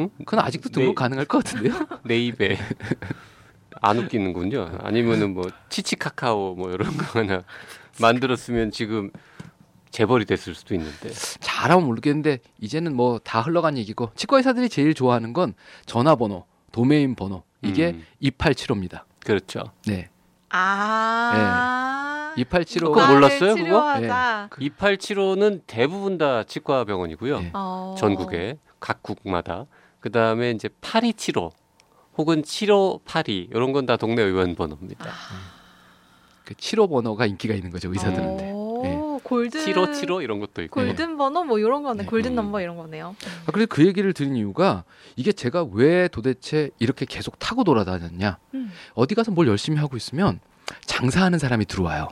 응? 0.00 0.10
그건 0.18 0.40
아직도 0.40 0.68
등록 0.70 0.90
네. 0.90 0.94
가능할 0.94 1.26
것 1.26 1.44
같은데요. 1.44 1.74
내 2.04 2.18
입에 2.18 2.56
안 3.82 3.98
웃기는군요. 3.98 4.78
아니면은 4.80 5.34
뭐 5.34 5.44
치치카카오 5.68 6.54
뭐 6.54 6.70
이런 6.72 6.96
거 6.96 7.18
하나 7.20 7.42
만들었으면 8.00 8.70
지금 8.70 9.10
재벌이 9.90 10.24
됐을 10.24 10.54
수도 10.54 10.74
있는데. 10.74 11.10
잘하면 11.40 11.84
모르겠는데 11.86 12.38
이제는 12.60 12.94
뭐 12.94 13.18
다 13.18 13.40
흘러간 13.40 13.76
얘기고 13.78 14.10
치과 14.14 14.36
의사들이 14.38 14.68
제일 14.68 14.94
좋아하는 14.94 15.32
건 15.32 15.54
전화번호, 15.86 16.46
도메인 16.72 17.14
번호 17.16 17.42
이게 17.62 17.90
음, 17.90 18.04
2875입니다. 18.22 19.02
그렇죠. 19.24 19.64
네, 19.86 20.08
아. 20.50 22.32
2875. 22.36 22.92
그거 22.92 23.06
몰랐어요, 23.12 23.54
그거? 23.54 23.64
치료하자. 23.64 24.48
2875는 24.60 25.62
대부분 25.66 26.18
다 26.18 26.44
치과 26.44 26.84
병원이고요. 26.84 27.40
네. 27.40 27.50
어. 27.54 27.94
전국에 27.98 28.58
각 28.78 29.02
국마다. 29.02 29.66
그다음에 30.00 30.50
이제 30.52 30.68
8275 30.80 31.50
혹은 32.18 32.42
7582 32.42 33.48
이런 33.52 33.72
건 33.72 33.86
다 33.86 33.96
동네 33.96 34.22
의원 34.22 34.54
번호입니다. 34.54 35.06
그 36.44 36.54
7호 36.54 36.88
번호가 36.90 37.26
인기가 37.26 37.54
있는 37.54 37.70
거죠 37.70 37.90
의사들한테. 37.90 38.52
오, 38.80 39.16
네. 39.16 39.20
골든 39.22 39.60
7575 39.60 40.22
이런 40.22 40.40
것도 40.40 40.62
있고. 40.62 40.80
골든 40.80 41.16
번호 41.16 41.44
뭐 41.44 41.58
이런 41.58 41.82
거네. 41.82 42.02
네. 42.02 42.08
골든 42.08 42.32
음. 42.32 42.36
넘버 42.36 42.60
이런 42.60 42.76
거네요. 42.76 43.14
아, 43.46 43.52
그래서 43.52 43.66
그 43.68 43.86
얘기를 43.86 44.12
드린 44.12 44.36
이유가 44.36 44.84
이게 45.16 45.32
제가 45.32 45.64
왜 45.72 46.08
도대체 46.08 46.70
이렇게 46.78 47.06
계속 47.06 47.38
타고 47.38 47.64
돌아다녔냐. 47.64 48.38
음. 48.54 48.72
어디 48.94 49.14
가서 49.14 49.30
뭘 49.30 49.48
열심히 49.48 49.78
하고 49.78 49.96
있으면 49.96 50.40
장사하는 50.86 51.38
사람이 51.38 51.66
들어와요. 51.66 52.08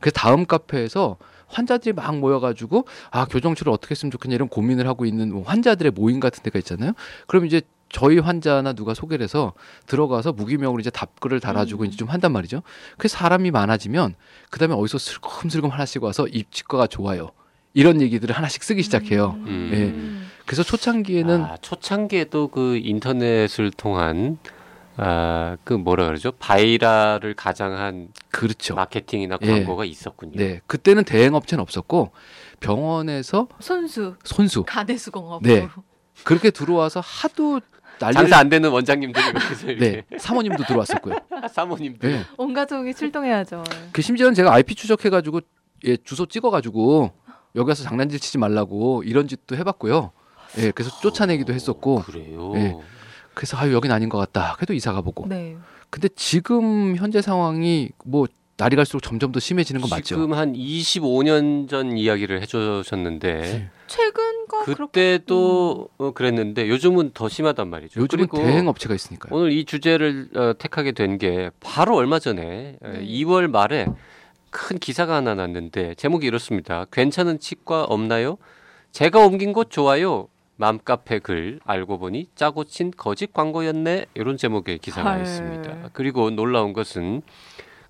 그래서 0.00 0.14
다음 0.14 0.46
카페에서 0.46 1.16
환자들이 1.48 1.92
막 1.92 2.18
모여가지고 2.18 2.86
아 3.10 3.26
교정치를 3.26 3.72
어떻게 3.72 3.92
했으면 3.92 4.10
좋겠냐 4.10 4.34
이런 4.34 4.48
고민을 4.48 4.86
하고 4.86 5.04
있는 5.04 5.32
뭐 5.32 5.42
환자들의 5.42 5.92
모임 5.92 6.18
같은 6.18 6.42
데가 6.42 6.58
있잖아요. 6.58 6.92
그럼 7.26 7.46
이제 7.46 7.60
저희 7.92 8.18
환자나 8.18 8.72
누가 8.72 8.94
소개를 8.94 9.22
해서 9.22 9.52
들어가서 9.86 10.32
무기명으로 10.32 10.80
이제 10.80 10.90
답글을 10.90 11.40
달아주고 11.40 11.84
음. 11.84 11.86
이제 11.86 11.96
좀 11.96 12.08
한단 12.08 12.32
말이죠. 12.32 12.62
그래서 12.96 13.16
사람이 13.18 13.50
많아지면 13.50 14.14
그 14.50 14.58
다음에 14.58 14.74
어디서 14.74 14.98
슬금슬금 14.98 15.70
하나씩 15.70 16.02
와서 16.02 16.26
이 16.26 16.44
치과가 16.50 16.86
좋아요. 16.86 17.30
이런 17.74 18.00
얘기들을 18.00 18.34
하나씩 18.34 18.64
쓰기 18.64 18.82
시작해요. 18.82 19.36
음. 19.46 20.28
그래서 20.46 20.62
초창기에는 20.62 21.42
아, 21.42 21.56
초창기에도 21.58 22.48
그 22.48 22.76
인터넷을 22.76 23.70
통한 23.70 24.38
아, 24.96 25.56
그 25.64 25.72
뭐라 25.72 26.06
그러죠? 26.06 26.32
바이랄을 26.32 27.34
가장한 27.34 28.08
그렇죠. 28.30 28.74
마케팅이나 28.74 29.38
예. 29.42 29.46
광고가 29.46 29.84
있었군요. 29.84 30.32
네, 30.36 30.60
그때는 30.66 31.04
대행 31.04 31.34
업체는 31.34 31.62
없었고 31.62 32.12
병원에서 32.60 33.48
손수 33.60 34.16
손수 34.24 34.64
가대수공업. 34.64 35.42
네. 35.42 35.68
그렇게 36.24 36.50
들어와서 36.50 37.00
하도 37.00 37.60
난리를 37.98 38.22
장사 38.22 38.38
안 38.38 38.48
되는 38.48 38.70
원장님들이 38.70 39.78
네, 39.78 40.02
사모님도 40.18 40.64
들어왔었고요. 40.64 41.16
사모님들 41.52 42.10
네. 42.10 42.24
온 42.36 42.52
가족이 42.52 42.94
출동해야죠. 42.94 43.64
그 43.92 44.02
심지어는 44.02 44.34
제가 44.34 44.52
IP 44.52 44.74
추적해가지고 44.74 45.40
예, 45.84 45.96
주소 45.96 46.26
찍어가지고 46.26 47.12
여기 47.56 47.68
와서 47.68 47.82
장난질 47.84 48.18
치지 48.20 48.38
말라고 48.38 49.02
이런 49.04 49.28
짓도 49.28 49.56
해봤고요. 49.56 50.12
예, 50.58 50.70
그래서 50.70 50.90
쫓아내기도 51.00 51.52
했었고 51.52 52.02
그래요. 52.02 52.52
네. 52.54 52.76
그래서 53.34 53.56
아유 53.56 53.72
여긴 53.72 53.92
아닌 53.92 54.08
것 54.08 54.18
같다. 54.18 54.54
그래도 54.56 54.74
이사 54.74 54.92
가보고. 54.92 55.26
네. 55.28 55.56
근데 55.90 56.08
지금 56.14 56.96
현재 56.96 57.22
상황이 57.22 57.90
뭐 58.04 58.26
날이 58.56 58.76
갈수록 58.76 59.00
점점 59.00 59.32
더 59.32 59.40
심해지는 59.40 59.80
건 59.80 59.90
맞죠. 59.90 60.02
지금 60.02 60.34
한 60.34 60.52
25년 60.52 61.68
전 61.68 61.96
이야기를 61.96 62.42
해주셨는데 62.42 63.40
네. 63.40 63.70
최근 63.92 64.46
거 64.46 64.64
그렇게 64.64 65.18
그때도 65.18 65.88
어, 65.98 66.10
그랬는데 66.12 66.68
요즘은 66.68 67.10
더 67.12 67.28
심하단 67.28 67.68
말이죠. 67.68 68.00
요즘은 68.00 68.26
그리고 68.28 68.38
대행 68.44 68.66
업체가 68.68 68.94
있으니까요. 68.94 69.34
오늘 69.36 69.52
이 69.52 69.64
주제를 69.64 70.28
어, 70.34 70.52
택하게 70.58 70.92
된 70.92 71.18
게 71.18 71.50
바로 71.60 71.94
얼마 71.96 72.18
전에 72.18 72.78
에, 72.82 72.88
네. 72.88 73.04
2월 73.04 73.48
말에 73.50 73.86
큰 74.50 74.78
기사가 74.78 75.16
하나 75.16 75.34
났는데 75.34 75.94
제목이 75.96 76.26
이렇습니다. 76.26 76.86
괜찮은 76.90 77.38
치과 77.38 77.84
없나요? 77.84 78.38
제가 78.92 79.18
옮긴 79.26 79.52
곳 79.52 79.70
좋아요. 79.70 80.28
맘카페 80.56 81.18
글 81.20 81.60
알고 81.64 81.98
보니 81.98 82.28
짜고 82.34 82.64
친 82.64 82.90
거짓 82.96 83.32
광고였네. 83.32 84.06
이런 84.14 84.36
제목의 84.36 84.78
기사가 84.78 85.12
헐. 85.14 85.22
있습니다. 85.22 85.90
그리고 85.92 86.30
놀라운 86.30 86.72
것은 86.72 87.22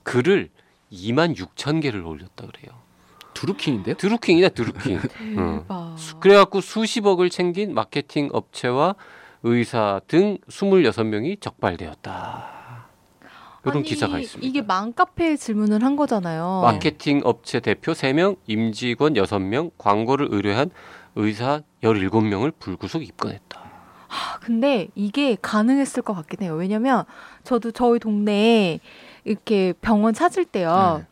글을 0.02 0.50
2만 0.92 1.36
6천 1.36 1.80
개를 1.82 2.04
올렸다 2.04 2.46
그래요. 2.46 2.81
두루킹인데요? 3.46 3.96
드루킹이냐 3.96 4.48
드루킹. 4.50 5.00
대박. 5.66 5.98
수- 5.98 6.16
그래갖고 6.20 6.60
수십억을 6.60 7.28
챙긴 7.28 7.74
마케팅 7.74 8.28
업체와 8.32 8.94
의사 9.42 10.00
등 10.06 10.38
26명이 10.48 11.40
적발되었다. 11.40 12.62
이런 13.64 13.76
아니, 13.78 13.84
기사가 13.84 14.18
있습니다. 14.18 14.46
이게 14.48 14.62
맘카페에 14.62 15.36
질문을 15.36 15.82
한 15.84 15.96
거잖아요. 15.96 16.62
마케팅 16.64 17.20
업체 17.24 17.58
대표 17.60 17.92
3명, 17.92 18.36
임직원 18.46 19.14
6명, 19.14 19.70
광고를 19.78 20.28
의뢰한 20.30 20.70
의사 21.16 21.62
17명을 21.82 22.52
불구속 22.58 23.02
입건했다. 23.02 23.60
아, 24.08 24.38
근데 24.40 24.88
이게 24.94 25.36
가능했을 25.40 26.02
것 26.02 26.12
같긴 26.14 26.42
해요. 26.42 26.54
왜냐면 26.54 27.04
저도 27.44 27.70
저희 27.72 27.98
동네에 27.98 28.80
이렇게 29.24 29.72
병원 29.80 30.12
찾을 30.14 30.44
때요. 30.44 30.98
네. 31.02 31.06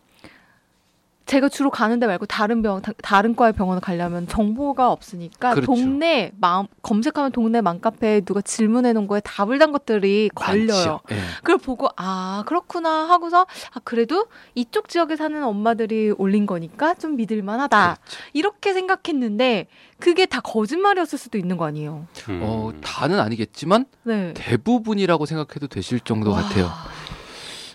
제가 1.30 1.49
주로 1.49 1.70
가는 1.70 2.00
데 2.00 2.08
말고 2.08 2.26
다른 2.26 2.60
병 2.60 2.82
다- 2.82 2.90
다른 3.02 3.37
과의 3.37 3.52
병원을 3.52 3.80
가려면 3.80 4.26
정보가 4.26 4.90
없으니까 4.90 5.50
그렇죠. 5.54 5.66
동네 5.66 6.32
맘 6.40 6.66
검색하면 6.82 7.30
동네 7.30 7.60
맘카페에 7.60 8.22
누가 8.22 8.40
질문해 8.40 8.92
놓은 8.94 9.06
거에 9.06 9.20
답을 9.20 9.60
단 9.60 9.70
것들이 9.70 10.28
걸려요. 10.34 10.99
예. 11.12 11.16
그걸 11.37 11.58
보고 11.58 11.88
아 11.96 12.42
그렇구나 12.46 13.08
하고서 13.08 13.42
아 13.72 13.80
그래도 13.84 14.26
이쪽 14.56 14.88
지역에 14.88 15.14
사는 15.14 15.40
엄마들이 15.44 16.10
올린 16.18 16.46
거니까 16.46 16.94
좀 16.94 17.14
믿을 17.14 17.42
만하다 17.44 17.94
그렇죠. 18.00 18.18
이렇게 18.32 18.72
생각했는데 18.72 19.68
그게 20.00 20.26
다 20.26 20.40
거짓말이었을 20.40 21.16
수도 21.16 21.38
있는 21.38 21.56
거 21.56 21.64
아니에요. 21.64 22.08
음. 22.28 22.40
어, 22.42 22.72
다는 22.82 23.20
아니겠지만 23.20 23.84
네. 24.02 24.34
대부분이라고 24.34 25.26
생각해도 25.26 25.68
되실 25.68 26.00
정도 26.00 26.32
와. 26.32 26.42
같아요. 26.42 26.68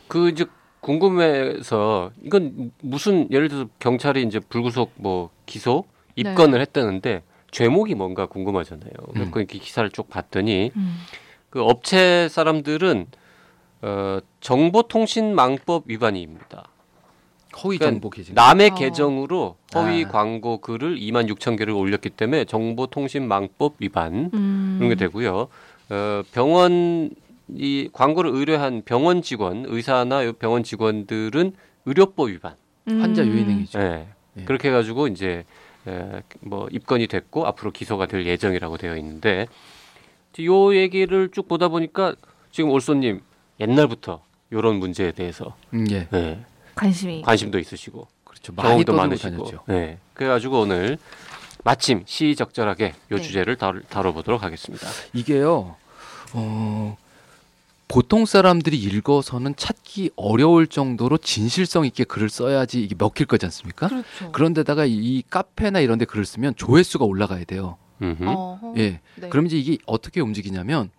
그 0.10 0.28
이제 0.28 0.46
궁금해서 0.86 2.12
이건 2.24 2.72
무슨 2.80 3.28
예를 3.32 3.48
들어서 3.48 3.68
경찰이 3.80 4.22
이제 4.22 4.40
불구속 4.40 4.92
뭐 4.98 5.32
기소 5.48 5.86
입건을 6.16 6.62
했다는데 6.62 7.24
죄목이 7.50 7.96
뭔가 7.96 8.28
궁금하잖아요. 8.28 8.92
음. 9.00 9.14
그래서 9.14 9.32
이렇게 9.40 9.58
기사를 9.58 9.90
쭉 9.90 10.08
봤더니 10.08 10.72
음. 10.76 10.98
그 11.50 11.64
업체 11.64 12.30
사람들은 12.30 13.08
어, 13.82 14.20
정보통신망법 14.42 15.86
위반입니다. 15.88 16.70
허위 17.64 17.78
그러니까 17.80 17.86
정보 17.96 18.10
계정. 18.12 18.36
남의 18.36 18.70
어. 18.72 18.76
계정으로 18.76 19.56
허위 19.74 20.06
아. 20.06 20.10
광고 20.10 20.60
글을 20.60 20.98
2만 20.98 21.28
6천 21.34 21.58
개를 21.58 21.74
올렸기 21.74 22.12
때문에 22.12 22.46
정보통신망법 22.46 23.76
위반 23.80 24.30
음. 24.36 24.78
이런 24.78 24.90
게 24.90 24.96
되고요. 24.96 25.48
어, 25.90 26.22
병원 26.32 27.10
이 27.50 27.90
광고를 27.94 28.32
의뢰한 28.34 28.82
병원 28.86 29.22
직원, 29.22 29.66
의사나 29.68 30.32
병원 30.34 30.64
직원들은 30.64 31.54
의료법 31.86 32.30
위반. 32.30 32.56
환자 32.88 33.24
음. 33.24 33.30
유인행위죠. 33.30 33.80
예. 33.80 34.08
예. 34.38 34.44
그렇게 34.44 34.70
해가지고 34.70 35.08
이제 35.08 35.44
에, 35.88 36.22
뭐 36.42 36.68
입건이 36.72 37.08
됐고 37.08 37.46
앞으로 37.48 37.72
기소가 37.72 38.06
될 38.06 38.26
예정이라고 38.26 38.78
되어 38.78 38.96
있는데 38.98 39.48
요 40.42 40.76
얘기를 40.76 41.30
쭉 41.32 41.48
보다 41.48 41.68
보니까 41.68 42.14
지금 42.52 42.70
올소님 42.70 43.22
옛날부터 43.60 44.22
이런 44.52 44.76
문제에 44.76 45.12
대해서 45.12 45.56
음, 45.74 45.86
예. 45.90 46.08
예, 46.14 46.46
관심이. 46.76 47.22
관심도 47.24 47.58
있으시고 47.58 48.08
그렇죠. 48.24 48.54
경험도 48.54 48.94
많으시고. 48.94 49.30
다녔죠. 49.30 49.60
네. 49.68 49.98
그래가지고 50.14 50.62
오늘 50.62 50.98
마침 51.64 52.04
시적절하게 52.06 52.94
요 53.12 53.16
네. 53.16 53.22
주제를 53.22 53.56
다루, 53.56 53.82
다뤄보도록 53.84 54.44
하겠습니다. 54.44 54.88
이게요. 55.14 55.76
어, 56.34 56.98
보통 57.96 58.26
사람들이 58.26 58.78
읽어서는 58.78 59.56
찾기 59.56 60.12
어려울 60.18 60.68
정도로 60.68 61.18
진실성 61.18 61.86
있게 61.86 62.04
글을 62.04 62.28
써야지 62.28 62.84
이게 62.84 62.94
먹힐 62.98 63.26
거지 63.26 63.46
않습니까? 63.46 63.88
그렇죠. 63.88 64.32
그런데다가 64.34 64.84
이 64.86 65.24
카페나 65.30 65.80
이런 65.80 65.98
데 65.98 66.04
글을 66.04 66.26
쓰면 66.26 66.58
조회수가 66.58 67.06
올라가야 67.06 67.46
돼요. 67.46 67.78
어허. 68.02 68.74
예. 68.80 69.00
네. 69.16 69.30
그럼 69.30 69.46
이제 69.46 69.58
이게 69.58 69.78
어떻게 69.86 70.20
움직이냐면 70.20 70.90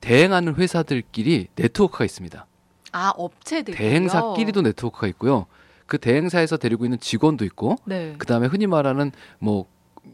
대행하는 0.00 0.54
회사들끼리 0.54 1.48
네트워크가 1.56 2.04
있습니다. 2.04 2.46
아 2.92 3.12
업체들. 3.16 3.74
대행사끼리도 3.74 4.62
네트워크가 4.62 5.08
있고요. 5.08 5.46
그 5.86 5.98
대행사에서 5.98 6.58
데리고 6.58 6.84
있는 6.84 7.00
직원도 7.00 7.44
있고 7.46 7.74
네. 7.86 8.14
그다음에 8.18 8.46
흔히 8.46 8.68
말하는 8.68 9.10
뭐 9.40 9.66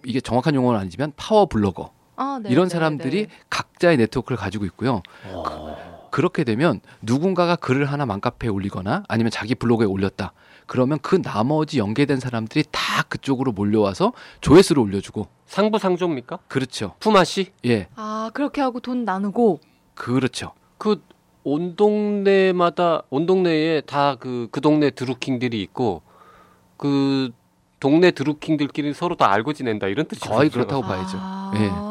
이게 0.06 0.22
정확한 0.22 0.54
용어는 0.54 0.80
아니지만 0.80 1.12
파워 1.14 1.44
블로거 1.44 1.92
아, 2.16 2.38
네, 2.42 2.50
이런 2.50 2.68
네, 2.68 2.74
사람들이 2.74 3.26
네. 3.26 3.32
각자의 3.48 3.96
네트워크를 3.96 4.36
가지고 4.36 4.66
있고요. 4.66 5.02
그 5.22 5.89
렇게 6.18 6.44
되면 6.44 6.80
누군가가 7.02 7.56
글을 7.56 7.84
하나 7.86 8.06
맘카페에 8.06 8.50
올리거나 8.50 9.04
아니면 9.08 9.30
자기 9.30 9.54
블로그에 9.54 9.86
올렸다. 9.86 10.32
그러면 10.66 10.98
그 11.02 11.20
나머지 11.22 11.78
연계된 11.78 12.20
사람들이 12.20 12.64
다 12.70 13.02
그쪽으로 13.08 13.52
몰려와서 13.52 14.12
조회수를 14.40 14.82
올려주고 14.82 15.28
상부상조입니까? 15.46 16.38
그렇죠. 16.48 16.94
품앗이? 17.00 17.46
예, 17.66 17.88
아 17.96 18.30
그렇게 18.34 18.60
하고 18.60 18.80
돈 18.80 19.04
나누고. 19.04 19.60
그렇죠. 19.94 20.52
그 20.78 21.02
온 21.42 21.74
동네마다 21.74 23.02
온 23.10 23.26
동네에 23.26 23.82
다 23.82 24.16
그그 24.16 24.60
동네 24.60 24.90
드루킹들이 24.90 25.60
있고 25.62 26.02
그 26.76 27.30
동네 27.78 28.10
드루킹들끼리 28.10 28.92
서로 28.92 29.16
다 29.16 29.32
알고 29.32 29.54
지낸다 29.54 29.86
이런 29.88 30.06
뜻이죠. 30.06 30.28
거의 30.30 30.50
그렇다고 30.50 30.82
봐야죠. 30.82 31.16
아. 31.18 31.52
예. 31.56 31.89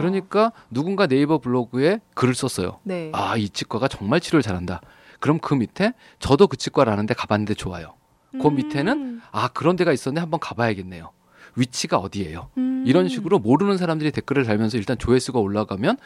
그러니까 0.00 0.52
누군가 0.70 1.06
네이버 1.06 1.38
블로그에 1.38 2.00
글을 2.14 2.34
썼어요. 2.34 2.80
네. 2.84 3.10
아, 3.12 3.36
이 3.36 3.48
치과가 3.48 3.86
정말 3.86 4.20
치료를 4.20 4.42
잘한다. 4.42 4.80
그럼 5.20 5.38
그 5.38 5.54
밑에 5.54 5.92
저도 6.18 6.46
그 6.46 6.56
치과를 6.56 6.90
아는데 6.92 7.12
가봤는데 7.12 7.54
좋아요. 7.54 7.94
그 8.32 8.48
밑에는 8.48 9.20
아, 9.32 9.48
그런 9.48 9.76
데가 9.76 9.92
있었네. 9.92 10.20
한번 10.20 10.40
가봐야겠네요. 10.40 11.10
위치가 11.56 11.98
어디예요? 11.98 12.48
음. 12.58 12.84
이런 12.86 13.08
식으로 13.08 13.38
모르는 13.38 13.76
사람들이 13.76 14.12
댓글을 14.12 14.44
달면서 14.44 14.78
일단 14.78 14.96
조회수가 14.96 15.38
올라가면 15.38 15.96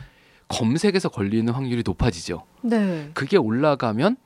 검색에서 0.49 1.11
걸리는 1.11 1.53
확률이 1.53 1.83
높아지죠. 1.85 2.45
네. 2.63 3.11
그게 3.15 3.37
올라가면 3.37 4.17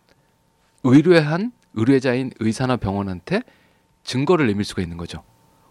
의뢰한 0.84 1.52
의뢰자인 1.74 2.30
의사나 2.40 2.76
병원한테 2.76 3.42
증거를 4.04 4.46
내밀 4.46 4.64
수가 4.64 4.80
있는 4.80 4.96
거죠. 4.96 5.22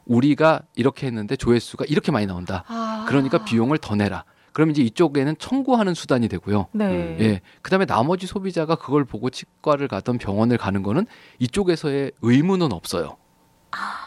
우리가 0.07 0.61
이렇게 0.75 1.07
했는데 1.07 1.35
조회수가 1.35 1.85
이렇게 1.87 2.11
많이 2.11 2.25
나온다. 2.25 2.63
아. 2.67 3.05
그러니까 3.07 3.43
비용을 3.43 3.77
더 3.77 3.95
내라. 3.95 4.23
그럼 4.53 4.71
이제 4.71 4.81
이쪽에는 4.81 5.35
청구하는 5.37 5.93
수단이 5.93 6.27
되고요. 6.29 6.67
네. 6.71 7.17
예. 7.19 7.41
그다음에 7.61 7.85
나머지 7.85 8.25
소비자가 8.25 8.75
그걸 8.75 9.05
보고 9.05 9.29
치과를 9.29 9.87
가던 9.87 10.17
병원을 10.17 10.57
가는 10.57 10.81
거는 10.81 11.05
이쪽에서의 11.37 12.13
의무는 12.23 12.73
없어요. 12.73 13.17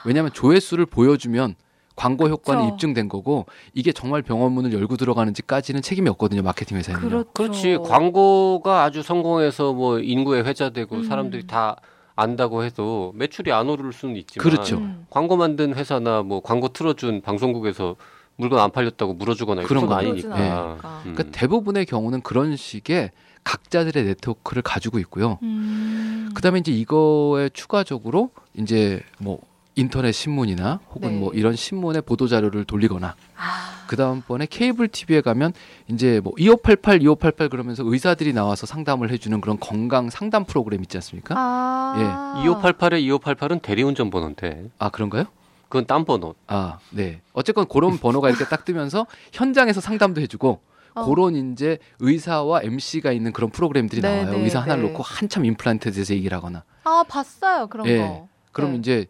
왜냐하면 0.04 0.33
조회수를 0.33 0.87
보여주면 0.87 1.54
광고 1.95 2.28
효과는 2.28 2.62
그쵸. 2.64 2.75
입증된 2.75 3.09
거고 3.09 3.47
이게 3.75 3.92
정말 3.92 4.23
병원 4.23 4.52
문을 4.52 4.73
열고 4.73 4.97
들어가는지까지는 4.97 5.83
책임이 5.83 6.09
없거든요. 6.11 6.42
마케팅 6.42 6.78
회사에는요. 6.78 7.09
그렇죠. 7.09 7.30
그렇지. 7.33 7.78
광고가 7.85 8.83
아주 8.83 9.02
성공해서 9.02 9.73
뭐 9.75 10.00
인구에 10.00 10.40
회자되고 10.40 10.97
음. 10.97 11.04
사람들이 11.04 11.47
다 11.47 11.76
안다고 12.20 12.64
해도 12.64 13.12
매출이 13.16 13.52
안 13.52 13.68
오를 13.68 13.92
수는 13.92 14.16
있지만 14.16 14.42
그렇죠. 14.42 14.76
음. 14.78 15.06
광고 15.10 15.36
만든 15.36 15.74
회사나 15.74 16.22
뭐 16.22 16.40
광고 16.40 16.68
틀어준 16.68 17.22
방송국에서 17.22 17.96
물건 18.36 18.58
안 18.60 18.70
팔렸다고 18.70 19.14
물어주거나 19.14 19.62
그런 19.62 19.82
건거 19.82 19.96
아니니까. 19.96 20.34
않으니까. 20.34 21.02
음. 21.06 21.14
그러니까 21.14 21.24
대부분의 21.38 21.86
경우는 21.86 22.22
그런 22.22 22.56
식의 22.56 23.10
각자들의 23.44 24.04
네트워크를 24.04 24.62
가지고 24.62 24.98
있고요. 24.98 25.38
음. 25.42 26.30
그다음에 26.34 26.58
이제 26.58 26.72
이거에 26.72 27.48
추가적으로 27.50 28.30
이제 28.54 29.02
뭐 29.18 29.40
인터넷 29.81 30.12
신문이나 30.12 30.81
혹은 30.95 31.12
네. 31.12 31.19
뭐 31.19 31.33
이런 31.33 31.57
신문의 31.57 32.03
보도 32.03 32.29
자료를 32.29 32.64
돌리거나 32.64 33.14
아. 33.37 33.85
그 33.87 33.97
다음번에 33.97 34.47
케이블 34.49 34.88
TV에 34.88 35.23
가면 35.23 35.53
이제 35.88 36.21
뭐 36.23 36.33
2588, 36.38 37.03
2588 37.03 37.49
그러면서 37.49 37.83
의사들이 37.85 38.33
나와서 38.35 38.66
상담을 38.66 39.11
해주는 39.11 39.40
그런 39.40 39.59
건강 39.59 40.11
상담 40.11 40.45
프로그램 40.45 40.83
있지 40.83 40.97
않습니까? 40.99 41.35
아. 41.37 42.43
2588에 42.45 43.21
2588은 43.21 43.62
대리운전 43.62 44.11
번호인데 44.11 44.71
아 44.79 44.90
그런가요? 44.90 45.25
그건 45.69 45.87
딴 45.87 46.05
번호. 46.05 46.35
아 46.47 46.79
네. 46.90 47.23
어쨌건 47.33 47.66
그런 47.66 47.99
번호가 47.99 48.29
이렇게 48.29 48.45
딱 48.45 48.64
뜨면서 48.64 49.07
현장에서 49.33 49.81
상담도 49.81 50.21
해주고 50.21 50.61
어. 50.95 51.05
그런 51.07 51.53
이제 51.53 51.79
의사와 52.01 52.62
MC가 52.64 53.12
있는 53.12 53.33
그런 53.33 53.51
프로그램들이 53.51 54.03
네, 54.03 54.23
나와요. 54.23 54.37
네, 54.37 54.45
의사 54.45 54.61
하나를 54.61 54.83
네. 54.83 54.90
놓고 54.90 55.03
한참 55.03 55.45
임플란트에 55.47 55.93
대해서 55.93 56.14
얘기를 56.14 56.37
하거나. 56.37 56.64
아 56.85 57.05
봤어요 57.09 57.66
그런 57.69 57.87
예. 57.87 57.99
거. 57.99 58.29
그럼 58.53 58.73
네. 58.73 58.79
이제 58.79 59.07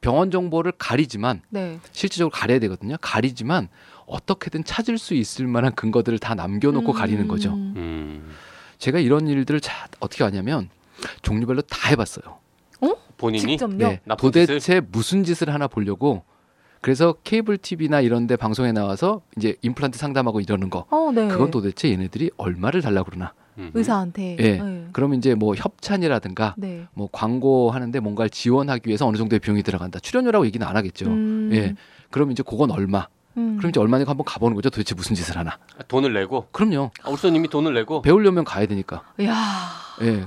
병원 0.00 0.30
정보를 0.30 0.72
가리지만 0.78 1.42
네. 1.48 1.80
실질적으로 1.92 2.30
가려야 2.30 2.58
되거든요. 2.60 2.96
가리지만 3.00 3.68
어떻게든 4.06 4.64
찾을 4.64 4.98
수 4.98 5.14
있을 5.14 5.46
만한 5.46 5.74
근거들을 5.74 6.18
다 6.18 6.34
남겨놓고 6.34 6.92
가리는 6.92 7.28
거죠. 7.28 7.52
음. 7.52 7.74
음. 7.76 8.34
제가 8.78 9.00
이런 9.00 9.26
일들을 9.26 9.60
자, 9.60 9.88
어떻게 10.00 10.24
하냐면 10.24 10.70
종류별로 11.22 11.62
다 11.62 11.88
해봤어요. 11.90 12.38
본인이 13.18 13.58
직접요? 13.58 13.76
네, 13.76 14.00
도대체 14.16 14.80
무슨 14.80 15.24
짓을 15.24 15.52
하나 15.52 15.66
보려고 15.68 16.22
그래서 16.80 17.14
케이블 17.24 17.58
TV나 17.58 18.00
이런데 18.00 18.36
방송에 18.36 18.72
나와서 18.72 19.20
이제 19.36 19.56
임플란트 19.62 19.98
상담하고 19.98 20.40
이러는 20.40 20.70
거 20.70 20.86
어, 20.90 21.10
네. 21.12 21.26
그건 21.28 21.50
도대체 21.50 21.90
얘네들이 21.90 22.30
얼마를 22.36 22.80
달라 22.80 23.02
그러나 23.02 23.34
음. 23.58 23.70
의사한테. 23.74 24.36
예. 24.38 24.56
네. 24.62 24.86
그럼 24.92 25.14
이제 25.14 25.34
뭐 25.34 25.54
협찬이라든가 25.54 26.54
네. 26.56 26.86
뭐 26.94 27.08
광고 27.12 27.70
하는데 27.70 27.98
뭔가를 28.00 28.30
지원하기 28.30 28.82
위해서 28.86 29.06
어느 29.06 29.16
정도의 29.16 29.40
비용이 29.40 29.62
들어간다 29.62 29.98
출연료라고 30.00 30.46
얘기는 30.46 30.64
안 30.66 30.76
하겠죠 30.76 31.06
음. 31.06 31.50
예 31.52 31.74
그럼 32.10 32.30
이제 32.30 32.42
그건 32.42 32.70
얼마 32.70 33.06
음. 33.36 33.56
그럼 33.58 33.70
이제 33.70 33.80
얼마니까 33.80 34.10
한번 34.10 34.24
가보는 34.24 34.54
거죠 34.54 34.70
도대체 34.70 34.94
무슨 34.94 35.14
짓을 35.14 35.36
하나 35.36 35.58
돈을 35.88 36.12
내고 36.12 36.46
그럼요 36.52 36.90
아, 37.02 37.10
울선님이 37.10 37.48
돈을 37.48 37.74
내고 37.74 38.00
배우려면 38.02 38.44
가야 38.44 38.66
되니까 38.66 39.02
야. 39.22 39.34
예 40.02 40.24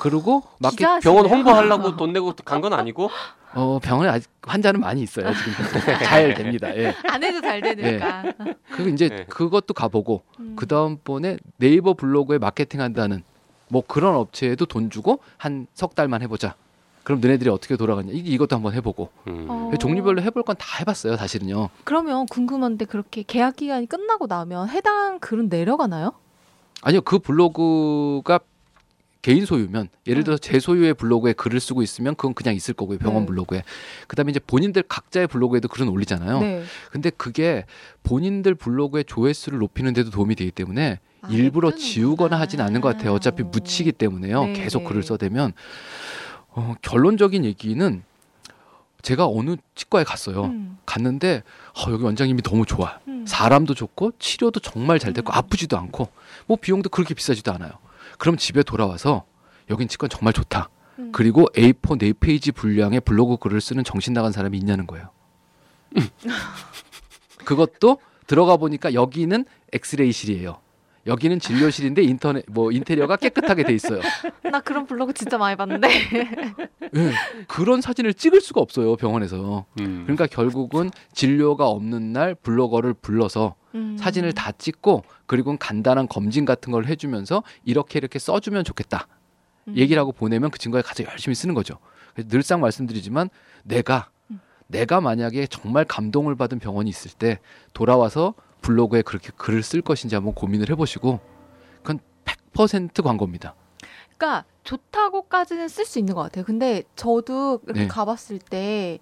그리고 0.00 0.42
마켓 0.58 0.76
기자시네요. 0.76 1.00
병원 1.02 1.26
홍보하려고 1.30 1.96
돈 1.96 2.12
내고 2.12 2.32
간 2.44 2.60
건 2.62 2.72
아니고 2.72 3.10
어 3.54 3.78
병원에 3.82 4.10
아직 4.10 4.30
환자는 4.42 4.80
많이 4.80 5.02
있어요 5.02 5.26
지금 5.34 5.52
잘 6.04 6.34
됩니다 6.34 6.74
예 6.76 6.94
안 7.04 7.22
해도 7.22 7.40
잘 7.40 7.60
되니까. 7.60 8.24
그리고 8.72 8.90
이제 8.90 9.08
네. 9.08 9.24
그것도 9.28 9.74
가보고 9.74 10.22
음. 10.38 10.54
그 10.56 10.66
다음 10.66 10.98
번에 11.02 11.36
네이버 11.56 11.94
블로그에 11.94 12.38
마케팅한다는 12.38 13.22
뭐 13.68 13.82
그런 13.86 14.14
업체에도 14.14 14.66
돈 14.66 14.90
주고 14.90 15.20
한 15.36 15.66
석 15.74 15.94
달만 15.94 16.22
해보자. 16.22 16.54
그럼 17.02 17.20
너네들이 17.20 17.48
어떻게 17.50 17.76
돌아가냐. 17.76 18.12
이- 18.12 18.18
이것도 18.18 18.54
한번 18.56 18.74
해보고. 18.74 19.08
음. 19.26 19.46
어. 19.48 19.70
종류별로 19.80 20.20
해볼 20.22 20.42
건 20.42 20.54
다 20.56 20.78
해봤어요, 20.80 21.16
사실은요. 21.16 21.70
그러면 21.84 22.26
궁금한데 22.26 22.84
그렇게 22.84 23.22
계약 23.26 23.56
기간이 23.56 23.86
끝나고 23.86 24.26
나면 24.26 24.68
해당 24.68 25.18
글은 25.18 25.48
내려가나요? 25.48 26.12
아니요, 26.82 27.00
그 27.00 27.18
블로그가 27.18 28.40
개인 29.22 29.44
소유면 29.44 29.88
예를 30.06 30.22
음. 30.22 30.24
들어서 30.24 30.38
제 30.38 30.58
소유의 30.58 30.94
블로그에 30.94 31.34
글을 31.34 31.60
쓰고 31.60 31.82
있으면 31.82 32.14
그건 32.14 32.34
그냥 32.34 32.54
있을 32.54 32.72
거고요, 32.74 32.98
병원 32.98 33.22
네. 33.22 33.26
블로그에. 33.26 33.62
그다음에 34.06 34.30
이제 34.30 34.40
본인들 34.40 34.84
각자의 34.84 35.26
블로그에도 35.26 35.68
글은 35.68 35.88
올리잖아요. 35.88 36.40
네. 36.40 36.62
근데 36.90 37.10
그게 37.10 37.66
본인들 38.02 38.54
블로그의 38.54 39.04
조회수를 39.04 39.58
높이는 39.58 39.92
데도 39.92 40.10
도움이 40.10 40.36
되기 40.36 40.50
때문에 40.50 41.00
아, 41.22 41.28
일부러. 41.30 41.74
지우거나 41.74 42.40
하진 42.40 42.62
않는 42.62 42.80
것 42.80 42.88
같아요. 42.88 43.12
어차피 43.12 43.42
어. 43.42 43.46
묻히기 43.46 43.92
때문에요. 43.92 44.46
네, 44.46 44.52
계속 44.54 44.80
네. 44.80 44.88
글을 44.88 45.02
써대면 45.02 45.52
어, 46.48 46.74
결론적인 46.80 47.44
얘기는 47.44 48.02
제가 49.02 49.26
어느 49.26 49.56
치과에 49.74 50.04
갔어요. 50.04 50.46
음. 50.46 50.78
갔는데 50.86 51.42
어, 51.74 51.90
여기 51.90 52.04
원장님이 52.04 52.42
너무 52.42 52.64
좋아. 52.64 52.98
음. 53.06 53.24
사람도 53.26 53.74
좋고 53.74 54.12
치료도 54.18 54.60
정말 54.60 54.98
잘 54.98 55.12
됐고 55.12 55.30
음. 55.30 55.36
아프지도 55.36 55.76
않고 55.76 56.08
뭐 56.46 56.56
비용도 56.58 56.88
그렇게 56.88 57.12
비싸지도 57.12 57.52
않아요. 57.52 57.72
그럼 58.20 58.36
집에 58.36 58.62
돌아와서 58.62 59.24
여긴 59.70 59.88
치과 59.88 60.06
정말 60.06 60.34
좋다. 60.34 60.68
음. 60.98 61.10
그리고 61.10 61.46
A4 61.56 61.98
네 61.98 62.12
페이지 62.12 62.52
분량의 62.52 63.00
블로그 63.00 63.38
글을 63.38 63.62
쓰는 63.62 63.82
정신 63.82 64.12
나간 64.12 64.30
사람이 64.30 64.58
있냐는 64.58 64.86
거예요. 64.86 65.08
그것도 67.44 67.98
들어가 68.26 68.58
보니까 68.58 68.92
여기는 68.92 69.46
엑스레이실이에요. 69.72 70.60
여기는 71.06 71.40
진료실인데 71.40 72.02
인터넷 72.02 72.44
뭐 72.48 72.72
인테리어가 72.72 73.16
깨끗하게 73.16 73.64
돼 73.64 73.74
있어요. 73.74 74.00
나 74.50 74.60
그런 74.60 74.86
블로그 74.86 75.14
진짜 75.14 75.38
많이 75.38 75.56
봤는데. 75.56 75.88
예, 76.96 77.12
그런 77.48 77.80
사진을 77.80 78.14
찍을 78.14 78.40
수가 78.40 78.60
없어요 78.60 78.96
병원에서. 78.96 79.64
음. 79.80 80.02
그러니까 80.04 80.26
결국은 80.26 80.90
진료가 81.12 81.68
없는 81.68 82.12
날 82.12 82.34
블로거를 82.34 82.94
불러서 82.94 83.54
음. 83.74 83.96
사진을 83.98 84.32
다 84.32 84.52
찍고 84.52 85.04
그리고 85.26 85.56
간단한 85.56 86.08
검진 86.08 86.44
같은 86.44 86.72
걸 86.72 86.86
해주면서 86.86 87.42
이렇게 87.64 87.98
이렇게 87.98 88.18
써주면 88.18 88.64
좋겠다. 88.64 89.06
음. 89.68 89.76
얘기를 89.76 89.98
하고 90.00 90.12
보내면 90.12 90.50
그 90.50 90.58
친구가 90.58 90.82
가장 90.82 91.06
열심히 91.06 91.34
쓰는 91.34 91.54
거죠. 91.54 91.78
그래서 92.12 92.28
늘상 92.28 92.60
말씀드리지만 92.60 93.30
내가 93.64 94.10
음. 94.30 94.40
내가 94.66 95.00
만약에 95.00 95.46
정말 95.46 95.84
감동을 95.86 96.34
받은 96.36 96.58
병원이 96.58 96.90
있을 96.90 97.10
때 97.12 97.38
돌아와서 97.72 98.34
블로그에 98.62 99.02
그렇게 99.02 99.30
글을 99.36 99.62
쓸 99.62 99.80
것인지 99.82 100.14
한번 100.14 100.34
고민을 100.34 100.70
해보시고 100.70 101.20
그건 101.82 102.00
100% 102.52 103.02
광고입니다. 103.02 103.54
그러니까 104.16 104.44
좋다고까지는 104.64 105.68
쓸 105.68 105.84
수 105.84 105.98
있는 105.98 106.14
것 106.14 106.22
같아요. 106.22 106.44
근데 106.44 106.82
저도 106.94 107.60
이렇게 107.64 107.80
네. 107.82 107.88
가봤을 107.88 108.38
때 108.38 108.98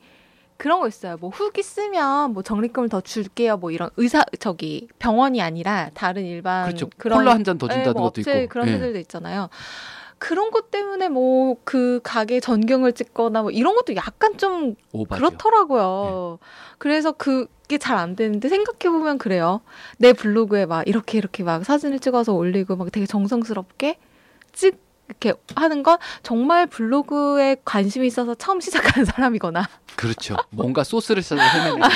그런 0.56 0.80
거 0.80 0.88
있어요. 0.88 1.16
뭐 1.18 1.30
후기 1.30 1.62
쓰면 1.62 2.32
뭐 2.32 2.42
적립금을 2.42 2.88
더 2.88 3.00
줄게요. 3.00 3.56
뭐 3.56 3.70
이런 3.70 3.90
의사 3.96 4.24
저기 4.38 4.88
병원이 4.98 5.40
아니라 5.40 5.90
다른 5.94 6.24
일반 6.24 6.66
그렇죠. 6.66 6.88
그런 6.98 7.18
콜라 7.18 7.32
한 7.34 7.44
잔더 7.44 7.66
예, 7.70 7.74
준다는 7.74 7.94
뭐 7.94 8.10
것도 8.10 8.20
있고. 8.20 8.48
그런 8.48 8.68
예. 8.68 8.72
데들도 8.72 8.98
있잖아요. 9.00 9.48
그런 10.18 10.50
것 10.50 10.70
때문에 10.70 11.08
뭐 11.08 11.56
그 11.64 12.00
가게 12.02 12.40
전경을 12.40 12.92
찍거나 12.92 13.42
뭐 13.42 13.50
이런 13.50 13.74
것도 13.76 13.94
약간 13.96 14.36
좀 14.38 14.74
오바죠. 14.92 15.18
그렇더라고요. 15.20 16.38
그래서 16.78 17.12
그게 17.12 17.78
잘 17.78 17.96
안 17.98 18.16
되는데 18.16 18.48
생각해 18.48 18.90
보면 18.96 19.18
그래요. 19.18 19.60
내 19.98 20.12
블로그에 20.12 20.66
막 20.66 20.86
이렇게 20.88 21.18
이렇게 21.18 21.42
막 21.42 21.64
사진을 21.64 21.98
찍어서 22.00 22.32
올리고 22.34 22.76
막 22.76 22.90
되게 22.92 23.06
정성스럽게 23.06 23.98
찍 24.52 24.78
이렇게 25.08 25.32
하는 25.56 25.82
건 25.82 25.96
정말 26.22 26.66
블로그에 26.66 27.56
관심이 27.64 28.06
있어서 28.06 28.34
처음 28.34 28.60
시작하는 28.60 29.04
사람이거나 29.06 29.66
그렇죠. 29.96 30.36
뭔가 30.50 30.84
소스를 30.84 31.22
찾아서 31.22 31.58
헤매는. 31.58 31.88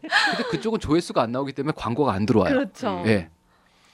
근데 0.00 0.42
그쪽은 0.50 0.78
조회수가 0.80 1.22
안 1.22 1.32
나오기 1.32 1.52
때문에 1.52 1.72
광고가 1.76 2.12
안 2.12 2.26
들어와요. 2.26 2.52
그렇죠. 2.54 3.02
예. 3.06 3.28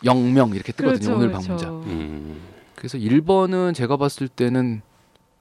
0명 0.04 0.54
이렇게 0.54 0.72
뜨거든요. 0.72 0.98
그렇죠, 0.98 1.14
오늘 1.16 1.28
그렇죠. 1.28 1.46
방문자. 1.46 1.68
음. 1.90 2.42
그래서 2.80 2.96
1번은 2.96 3.74
제가 3.74 3.98
봤을 3.98 4.26
때는 4.26 4.80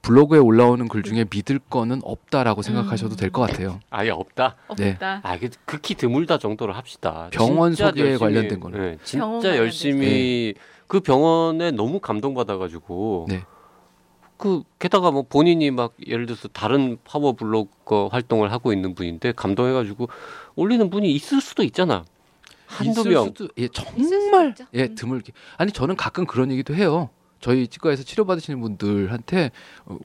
블로그에 0.02 0.38
올라오는 0.38 0.86
글 0.88 1.02
중에 1.02 1.24
믿을 1.30 1.58
거는 1.58 2.02
없다라고 2.04 2.60
생각하셔도 2.60 3.14
음. 3.14 3.16
될것 3.16 3.48
같아요. 3.48 3.80
아예 3.88 4.10
없다. 4.10 4.56
네. 4.76 4.90
없다. 4.92 5.20
아, 5.24 5.38
그 5.38 5.48
극히 5.64 5.94
드물다 5.94 6.36
정도로 6.36 6.74
합시다. 6.74 7.28
병원 7.32 7.72
진짜 7.72 7.88
소개에 7.88 8.04
열심히- 8.12 8.18
관련된 8.18 8.60
거는. 8.60 8.78
네, 8.78 8.98
병원 9.18 9.40
진짜 9.40 9.56
열심히 9.56 10.54
그 10.86 11.00
병원에 11.00 11.70
너무 11.70 11.98
감동받아가지고. 11.98 13.26
네. 13.30 13.42
그 14.36 14.62
게다가 14.78 15.10
뭐 15.10 15.22
본인이 15.22 15.70
막 15.70 15.94
예를 16.06 16.26
들어서 16.26 16.48
다른 16.48 16.98
파워 17.04 17.32
블로거 17.32 18.08
활동을 18.12 18.52
하고 18.52 18.72
있는 18.74 18.94
분인데 18.94 19.32
감동해가지고 19.32 20.08
올리는 20.56 20.90
분이 20.90 21.10
있을 21.12 21.40
수도 21.40 21.62
있잖아. 21.62 22.04
한두 22.66 23.00
있을 23.00 23.10
명. 23.12 23.24
수도 23.26 23.48
예 23.58 23.68
정말. 23.68 24.54
예 24.74 24.84
음. 24.84 24.94
드물게 24.94 25.32
아니 25.58 25.72
저는 25.72 25.96
가끔 25.96 26.26
그런 26.26 26.50
얘기도 26.52 26.74
해요. 26.74 27.08
저희 27.40 27.66
치과에서 27.66 28.02
치료 28.02 28.24
받으시는 28.24 28.60
분들한테 28.60 29.50
어, 29.86 29.96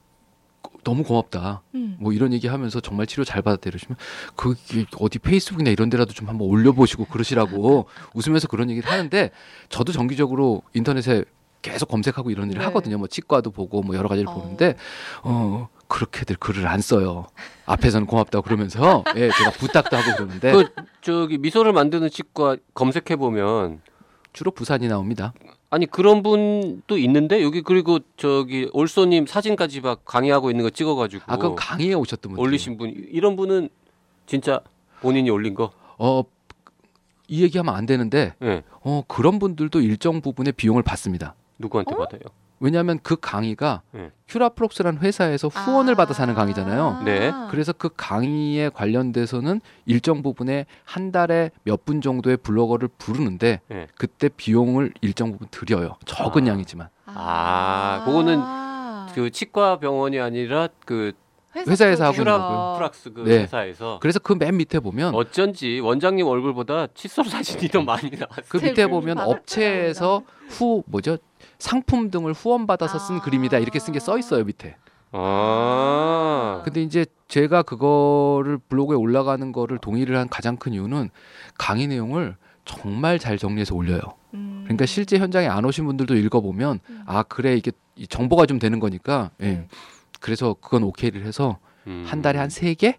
고- 0.62 0.71
너무 0.84 1.04
고맙다. 1.04 1.62
음. 1.76 1.98
뭐 2.00 2.12
이런 2.13 2.34
얘기 2.34 2.48
하면서 2.48 2.80
정말 2.80 3.06
치료 3.08 3.24
잘 3.24 3.41
받았다 3.41 3.69
이러시면 3.69 3.98
그게 4.36 4.86
어디 5.00 5.19
페이스북이나 5.19 5.69
이런 5.69 5.89
데라도 5.89 6.13
좀 6.13 6.28
한번 6.30 6.48
올려보시고 6.48 7.06
그러시라고 7.06 7.88
웃으면서 8.15 8.48
그런 8.48 8.69
얘기를 8.69 8.89
하는데 8.89 9.32
저도 9.69 9.91
정기적으로 9.91 10.62
인터넷에 10.74 11.24
계속 11.62 11.88
검색하고 11.89 12.30
이런 12.30 12.50
일을 12.52 12.60
네. 12.60 12.65
하거든요. 12.67 12.98
뭐 12.98 13.08
치과도 13.08 13.52
보고 13.52 13.82
뭐 13.82 13.95
여러 13.95 14.08
가지를 14.08 14.30
어. 14.30 14.34
보는데 14.34 14.76
어 15.24 15.67
그렇게들 15.88 16.36
글을 16.38 16.67
안 16.67 16.80
써요. 16.80 17.26
앞에서는 17.65 18.06
고맙다고 18.08 18.43
그러면서 18.43 19.04
예 19.15 19.30
제가 19.32 19.52
부탁도 19.52 19.98
하고 19.98 20.13
그러는데 20.15 20.52
그 20.52 20.65
저기 21.02 21.38
미소를 21.39 21.74
만드는 21.74 22.10
치과 22.12 22.56
검색해 22.76 23.15
보면 23.17 23.82
주로 24.32 24.52
부산이 24.52 24.88
나옵니다. 24.88 25.34
아니 25.69 25.86
그런 25.86 26.23
분도 26.23 26.97
있는데 26.97 27.43
여기 27.43 27.62
그리고 27.62 27.99
저기 28.17 28.69
올소님 28.73 29.25
사진까지 29.25 29.82
막 29.82 30.06
강의하고 30.06 30.51
있는 30.51 30.63
거 30.63 30.69
찍어가지고 30.69 31.23
아까 31.28 31.49
그 31.49 31.56
강의에 31.58 31.93
오셨던 31.93 32.34
분 32.34 32.39
올리신 32.39 32.78
분 32.78 32.91
이런 33.12 33.36
분은 33.36 33.69
진짜 34.25 34.62
본인이 35.01 35.30
올린 35.30 35.54
거. 35.54 35.71
어 35.97 36.23
이 37.28 37.41
얘기하면 37.43 37.73
안 37.75 37.86
되는데 37.86 38.36
예. 38.43 38.63
어 38.82 39.04
그런 39.08 39.39
분들도 39.39 39.82
일정 39.82 40.21
부분의 40.21 40.54
비용을 40.54 40.84
받습니다. 40.84 41.36
누구한테 41.58 41.95
어? 41.95 41.97
받아요? 41.97 42.21
왜냐하면 42.59 42.99
그 43.03 43.15
강의가 43.19 43.81
네. 43.91 44.11
큐라프록스라는 44.27 45.01
회사에서 45.01 45.47
후원을 45.49 45.95
받아서 45.95 46.23
하는 46.23 46.33
강의잖아요. 46.33 47.01
네. 47.05 47.31
그래서 47.51 47.73
그 47.73 47.89
강의에 47.95 48.69
관련돼서는 48.69 49.61
일정 49.85 50.21
부분에 50.23 50.65
한 50.83 51.11
달에 51.11 51.51
몇 51.63 51.85
분 51.85 52.01
정도의 52.01 52.37
블로거를 52.37 52.89
부르는데 52.97 53.61
네. 53.67 53.87
그때 53.97 54.29
비용을 54.29 54.93
일정 55.01 55.31
부분 55.33 55.47
드려요. 55.51 55.97
적은 56.05 56.45
아. 56.45 56.51
양이지만. 56.51 56.87
아, 57.05 58.03
그거는 58.05 58.41
그 59.13 59.29
치과 59.29 59.77
병원이 59.79 60.19
아니라 60.19 60.69
그 60.85 61.11
회사에서 61.55 62.05
하고 62.05 62.13
있는 62.15 62.25
거고요. 62.25 62.73
프락스 62.77 63.13
그 63.13 63.21
네. 63.21 63.43
회사에서 63.43 63.99
그래서 64.01 64.19
그 64.19 64.35
맨 64.35 64.57
밑에 64.57 64.79
보면 64.79 65.15
어쩐지 65.15 65.79
원장님 65.79 66.25
얼굴보다 66.27 66.87
칫솔 66.93 67.25
사진이 67.25 67.69
더 67.69 67.81
많이 67.81 68.09
나왔어요. 68.11 68.45
그제 68.49 68.67
밑에 68.69 68.87
보면. 68.87 69.17
업체에서 69.19 70.23
후 70.49 70.83
뭐죠 70.87 71.17
상품 71.57 72.11
등을 72.11 72.33
후원받아서 72.33 72.99
쓴 72.99 73.15
아. 73.17 73.21
글입니다 73.21 73.57
이렇게 73.59 73.79
쓴 73.79 73.93
게 73.93 73.99
써 73.99 74.17
있어요 74.17 74.43
밑에. 74.43 74.75
아. 75.11 76.61
근데 76.65 76.81
이제 76.81 77.05
제가 77.27 77.63
그거를 77.63 78.57
블로그에 78.57 78.97
올라가는 78.97 79.51
거를 79.51 79.77
동의를 79.77 80.17
한 80.17 80.27
가장 80.29 80.57
큰 80.57 80.73
이유는 80.73 81.09
강의 81.57 81.87
내용을 81.87 82.35
정말 82.65 83.19
잘 83.19 83.37
정리해서 83.37 83.75
올려요. 83.75 84.01
음. 84.33 84.61
그러니까 84.65 84.85
실제 84.85 85.17
현장에 85.17 85.47
안 85.47 85.63
오신 85.65 85.85
분들도 85.85 86.15
읽어보면 86.15 86.79
음. 86.89 87.03
아 87.05 87.23
그래 87.23 87.55
이게 87.55 87.71
이 87.95 88.07
정보가 88.07 88.45
좀 88.45 88.59
되는 88.59 88.79
거니까 88.79 89.31
예. 89.41 89.45
네. 89.45 89.67
그래서 90.25 90.55
그건 90.59 90.81
오케이를 90.83 91.23
해서 91.23 91.59
음. 91.85 92.03
한 92.07 92.23
달에 92.23 92.39
한 92.39 92.47
세 92.49 92.73
개 92.73 92.97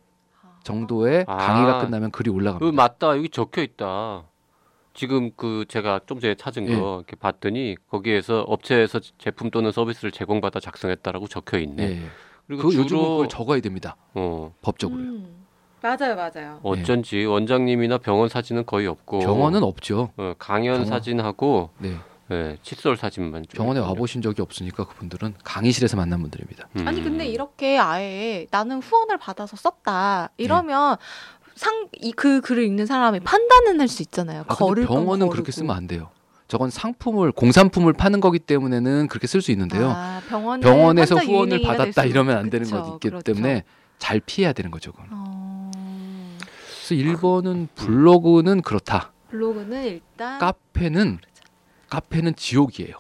정도의 0.63 1.25
아. 1.27 1.37
강의가 1.37 1.81
끝나면 1.81 2.13
글이 2.13 2.31
그 2.31 2.37
올라갑니다. 2.37 2.73
맞다 2.73 3.17
여기 3.17 3.29
적혀 3.29 3.63
있다. 3.63 4.25
지금 4.95 5.31
그 5.37 5.65
제가 5.69 6.01
좀 6.07 6.21
전에 6.21 6.37
찾은 6.37 6.69
예. 6.69 6.77
거 6.77 6.99
이렇게 6.99 7.17
봤더니 7.17 7.77
거기에서 7.91 8.43
업체에서 8.43 9.01
제품 9.19 9.51
또는 9.51 9.73
서비스를 9.73 10.11
제공받아 10.13 10.61
작성했다라고 10.61 11.27
적혀 11.27 11.59
있네. 11.59 11.83
예, 11.83 11.91
예. 11.91 12.07
그리고 12.47 12.69
그 12.69 12.75
요즘은 12.77 13.03
그걸 13.03 13.29
적어야 13.29 13.61
됩니다. 13.61 13.97
어, 14.15 14.55
법적으로. 14.63 15.01
요 15.01 15.05
음. 15.05 15.47
맞아요, 15.83 16.15
맞아요. 16.17 16.61
어쩐지 16.63 17.25
원장님이나 17.25 17.99
병원 17.99 18.29
사진은 18.29 18.67
거의 18.67 18.87
없고 18.87 19.19
병원은 19.21 19.63
없죠. 19.65 20.11
어, 20.17 20.35
강연 20.39 20.75
병원. 20.77 20.87
사진하고 20.87 21.71
네. 21.79 21.97
예, 22.33 22.57
칫솔 22.63 22.97
사진만 22.97 23.45
좀 23.45 23.57
병원에 23.57 23.79
있군요. 23.79 23.89
와보신 23.93 24.21
적이 24.23 24.43
없으니까 24.43 24.85
그분들은 24.87 25.35
강의실에서 25.45 25.97
만난 25.97 26.21
분들입니다. 26.23 26.69
음. 26.77 26.89
아니 26.89 27.03
근데 27.03 27.25
이렇게 27.27 27.79
아예 27.79 28.47
나는 28.51 28.81
후원을 28.83 29.17
받아서 29.19 29.57
썼다 29.57 30.31
이러면 30.37 30.97
상이 31.55 32.13
그 32.17 32.41
글을 32.41 32.65
읽는 32.65 32.87
사람이 32.87 33.21
판단은 33.21 33.81
할 33.81 33.89
수 33.89 34.03
있잖아요. 34.03 34.45
아, 34.49 34.55
거를 34.55 34.87
근데 34.87 34.89
병원은 34.95 35.27
건 35.27 35.31
그렇게. 35.33 35.53
쓰면 35.53 35.75
안 35.75 35.87
돼요. 35.87 36.11
저건 36.49 36.71
상품을 36.71 37.33
공산품을 37.33 37.93
파는 37.93 38.21
거기 38.21 38.39
때문에는 38.39 39.09
그렇게 39.09 39.27
쓸 39.27 39.41
수 39.41 39.51
있는데요. 39.53 39.91
아, 39.95 40.21
병원에서 40.29 41.17
환자 41.17 41.31
후원을 41.33 41.63
받았다 41.63 42.03
수- 42.03 42.09
이러면 42.09 42.37
안 42.39 42.51
되는 42.51 42.69
거기 42.71 42.91
있기 42.95 43.09
그렇죠. 43.09 43.23
때문에 43.33 43.65
잘 43.99 44.21
피해야 44.21 44.53
되는 44.53 44.71
거죠. 44.71 44.93
그건. 44.93 45.07
어... 45.11 45.71
그래서 46.87 46.95
1번은 46.95 47.69
블로그는 47.75 48.63
그렇다. 48.63 49.13
블로그는 49.31 49.85
일단 49.87 50.39
카페는 50.39 51.19
카페는 51.89 52.37
지옥이에요. 52.37 52.95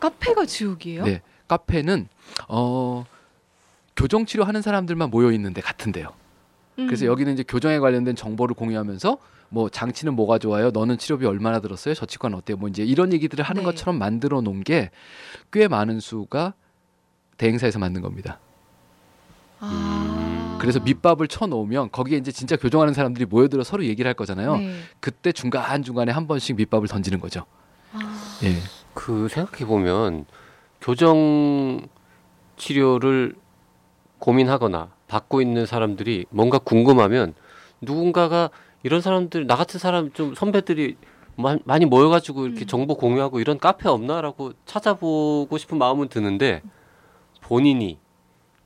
카페가 0.00 0.46
지옥이에요? 0.46 1.04
네. 1.04 1.22
카페는 1.48 2.08
어 2.48 3.04
교정 3.96 4.24
치료 4.26 4.44
하는 4.44 4.62
사람들만 4.62 5.10
모여 5.10 5.32
있는데 5.32 5.60
같은데요. 5.60 6.08
음. 6.78 6.86
그래서 6.86 7.06
여기는 7.06 7.32
이제 7.32 7.44
교정에 7.46 7.78
관련된 7.78 8.16
정보를 8.16 8.54
공유하면서 8.54 9.18
뭐 9.48 9.68
장치는 9.68 10.14
뭐가 10.14 10.38
좋아요? 10.38 10.70
너는 10.70 10.96
치료비 10.96 11.26
얼마나 11.26 11.60
들었어요? 11.60 11.94
저 11.94 12.06
치과는 12.06 12.38
어때요? 12.38 12.56
뭐 12.56 12.68
이제 12.68 12.84
이런 12.84 13.12
얘기들을 13.12 13.44
하는 13.44 13.62
네. 13.62 13.66
것처럼 13.66 13.98
만들어 13.98 14.40
놓은 14.40 14.62
게 14.64 14.90
꽤 15.52 15.68
많은 15.68 16.00
수가 16.00 16.54
대행사에서 17.36 17.78
만든 17.78 18.02
겁니다. 18.02 18.38
아... 19.58 20.09
그래서 20.60 20.78
밑밥을 20.78 21.26
쳐 21.26 21.46
놓으면 21.46 21.90
거기에 21.90 22.18
이제 22.18 22.30
진짜 22.30 22.54
교정하는 22.56 22.92
사람들이 22.92 23.24
모여들어 23.24 23.64
서로 23.64 23.82
얘기를 23.84 24.06
할 24.06 24.14
거잖아요. 24.14 24.58
네. 24.58 24.74
그때 25.00 25.32
중간 25.32 25.82
중간에 25.82 26.12
한 26.12 26.28
번씩 26.28 26.56
밑밥을 26.56 26.86
던지는 26.86 27.18
거죠. 27.18 27.46
아... 27.94 27.98
예. 28.44 28.56
그 28.92 29.28
생각해 29.28 29.64
보면 29.64 30.26
교정 30.82 31.80
치료를 32.58 33.34
고민하거나 34.18 34.90
받고 35.08 35.40
있는 35.40 35.64
사람들이 35.64 36.26
뭔가 36.28 36.58
궁금하면 36.58 37.32
누군가가 37.80 38.50
이런 38.82 39.00
사람들 39.00 39.46
나 39.46 39.56
같은 39.56 39.80
사람 39.80 40.12
좀 40.12 40.34
선배들이 40.34 40.96
마- 41.36 41.56
많이 41.64 41.86
모여가지고 41.86 42.46
이렇게 42.46 42.64
음. 42.64 42.66
정보 42.66 42.96
공유하고 42.96 43.40
이런 43.40 43.58
카페 43.58 43.88
없나라고 43.88 44.52
찾아보고 44.66 45.56
싶은 45.56 45.78
마음은 45.78 46.08
드는데 46.08 46.60
본인이 47.40 47.98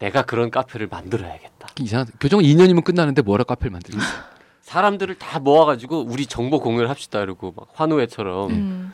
내가 0.01 0.23
그런 0.23 0.51
카페를 0.51 0.89
만들어야겠다. 0.89 1.54
이상 1.81 2.07
교정 2.21 2.41
2년이면 2.41 2.85
끝나는데 2.85 3.23
뭐라 3.23 3.45
카페를 3.45 3.71
만들겠어요? 3.73 4.25
사람들을 4.63 5.17
다 5.17 5.39
모아가지고 5.41 6.03
우리 6.03 6.27
정보 6.27 6.61
공유를 6.61 6.89
합시다 6.89 7.21
이러고 7.21 7.53
막 7.57 7.69
환호회처럼 7.75 8.51
음. 8.51 8.93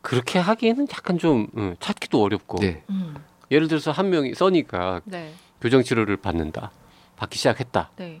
그렇게 0.00 0.38
하기에는 0.38 0.88
약간 0.92 1.18
좀 1.18 1.48
응, 1.56 1.76
찾기도 1.80 2.22
어렵고 2.22 2.58
네. 2.58 2.82
음. 2.90 3.14
예를 3.50 3.68
들어서 3.68 3.90
한 3.90 4.10
명이 4.10 4.34
써니가 4.34 5.02
네. 5.04 5.32
교정 5.60 5.82
치료를 5.82 6.16
받는다. 6.16 6.70
받기 7.16 7.38
시작했다. 7.38 7.90
네. 7.96 8.20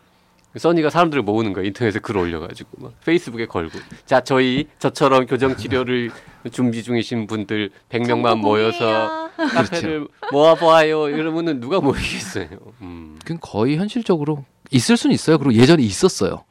써니가 0.56 0.90
사람들을 0.90 1.22
모으는 1.22 1.52
거야 1.52 1.64
인터넷에 1.64 1.98
글 1.98 2.16
올려가지고 2.18 2.68
막 2.82 3.00
페이스북에 3.04 3.46
걸고 3.46 3.78
자 4.04 4.20
저희 4.20 4.68
저처럼 4.78 5.26
교정 5.26 5.56
치료를 5.56 6.10
준비 6.52 6.82
중이신 6.82 7.26
분들 7.26 7.70
100명만 7.88 8.38
모여서 8.38 9.30
카페를 9.36 10.08
모아보아요 10.30 11.08
이러면은 11.08 11.60
누가 11.60 11.80
모이겠어요. 11.80 12.48
음. 12.82 13.18
그건 13.22 13.38
거의 13.40 13.76
현실적으로 13.76 14.44
있을 14.70 14.96
수는 14.96 15.14
있어요. 15.14 15.38
그리고 15.38 15.54
예전에 15.54 15.82
있었어요. 15.82 16.44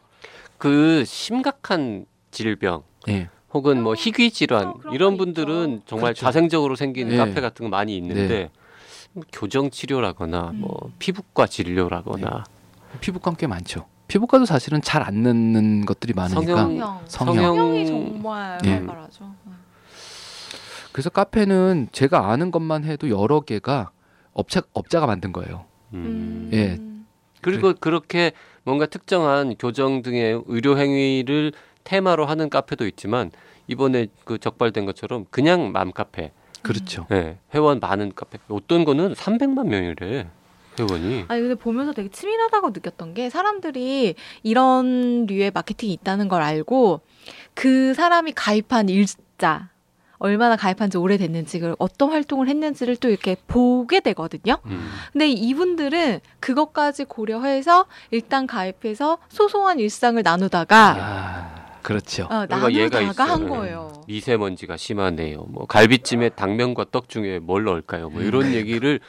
그 0.57 1.03
심각한 1.05 2.05
질병 2.31 2.83
예. 3.09 3.29
혹은 3.53 3.83
뭐 3.83 3.93
희귀 3.93 4.31
질환 4.31 4.77
그런 4.79 4.93
이런 4.93 5.17
거 5.17 5.25
분들은 5.25 5.73
있죠. 5.73 5.83
정말 5.85 6.13
그렇죠. 6.13 6.25
자생적으로 6.25 6.75
생긴 6.75 7.09
네. 7.09 7.17
카페 7.17 7.41
같은 7.41 7.65
거 7.65 7.69
많이 7.69 7.95
있는데 7.97 8.27
네. 8.27 8.49
뭐 9.13 9.23
교정 9.31 9.69
치료라거나 9.69 10.53
뭐 10.55 10.79
음. 10.85 10.93
피부과 10.99 11.47
진료라거나 11.47 12.45
피부과 13.01 13.33
꽤 13.37 13.47
많죠. 13.47 13.85
피부과도 14.11 14.45
사실은 14.45 14.81
잘 14.81 15.01
안 15.01 15.23
넣는 15.23 15.85
것들이 15.85 16.11
많으니까. 16.13 16.41
성형. 16.41 16.77
성형. 16.77 16.99
성형. 17.07 17.35
성형 17.35 17.75
이 17.77 17.85
정말 17.85 18.59
예. 18.65 18.71
활발하죠. 18.73 19.33
그래서 20.91 21.09
카페는 21.09 21.87
제가 21.93 22.29
아는 22.29 22.51
것만 22.51 22.83
해도 22.83 23.09
여러 23.09 23.39
개가 23.39 23.91
업체 24.33 24.61
업자가 24.73 25.07
만든 25.07 25.31
거예요. 25.31 25.63
음. 25.93 26.49
예. 26.53 26.77
그리고 27.41 27.73
그렇게 27.79 28.33
뭔가 28.63 28.85
특정한 28.85 29.55
교정 29.57 30.01
등의 30.01 30.43
의료 30.45 30.77
행위를 30.77 31.53
테마로 31.85 32.25
하는 32.25 32.49
카페도 32.49 32.85
있지만 32.87 33.31
이번에 33.67 34.07
그 34.25 34.37
적발된 34.37 34.85
것처럼 34.85 35.25
그냥 35.31 35.71
맘 35.71 35.93
카페, 35.93 36.31
그렇죠. 36.61 37.07
예, 37.11 37.37
회원 37.55 37.79
많은 37.79 38.11
카페. 38.13 38.37
어떤 38.49 38.83
거는 38.83 39.13
300만 39.13 39.67
명이래 39.67 40.27
회원이. 40.87 41.25
아니 41.27 41.41
근데 41.41 41.55
보면서 41.55 41.93
되게 41.93 42.09
치밀하다고 42.09 42.69
느꼈던 42.69 43.13
게 43.13 43.29
사람들이 43.29 44.15
이런 44.43 45.25
류의 45.27 45.51
마케팅이 45.53 45.93
있다는 45.93 46.27
걸 46.27 46.41
알고 46.41 47.01
그 47.53 47.93
사람이 47.93 48.33
가입한 48.35 48.89
일자 48.89 49.69
얼마나 50.17 50.55
가입한 50.55 50.91
지 50.91 50.97
오래됐는지 50.97 51.59
그리고 51.59 51.75
어떤 51.79 52.11
활동을 52.11 52.47
했는지를 52.47 52.95
또 52.97 53.09
이렇게 53.09 53.35
보게 53.47 53.99
되거든요. 54.01 54.57
음. 54.67 54.87
근데 55.11 55.27
이분들은 55.29 56.19
그것까지 56.39 57.05
고려해서 57.05 57.87
일단 58.11 58.45
가입해서 58.45 59.17
소소한 59.29 59.79
일상을 59.79 60.21
나누다가 60.21 60.95
아, 60.99 61.79
그렇죠. 61.81 62.27
어, 62.29 62.45
얘가 62.71 62.99
나누다가. 62.99 63.33
한 63.33 63.49
거예요. 63.49 63.91
미세먼지가 64.07 64.77
심하네요. 64.77 65.45
뭐 65.49 65.65
갈비찜에 65.65 66.29
당면과 66.29 66.85
떡 66.91 67.09
중에 67.09 67.39
뭘 67.39 67.63
넣을까요? 67.63 68.09
뭐 68.11 68.21
이런 68.21 68.53
얘기를 68.53 68.99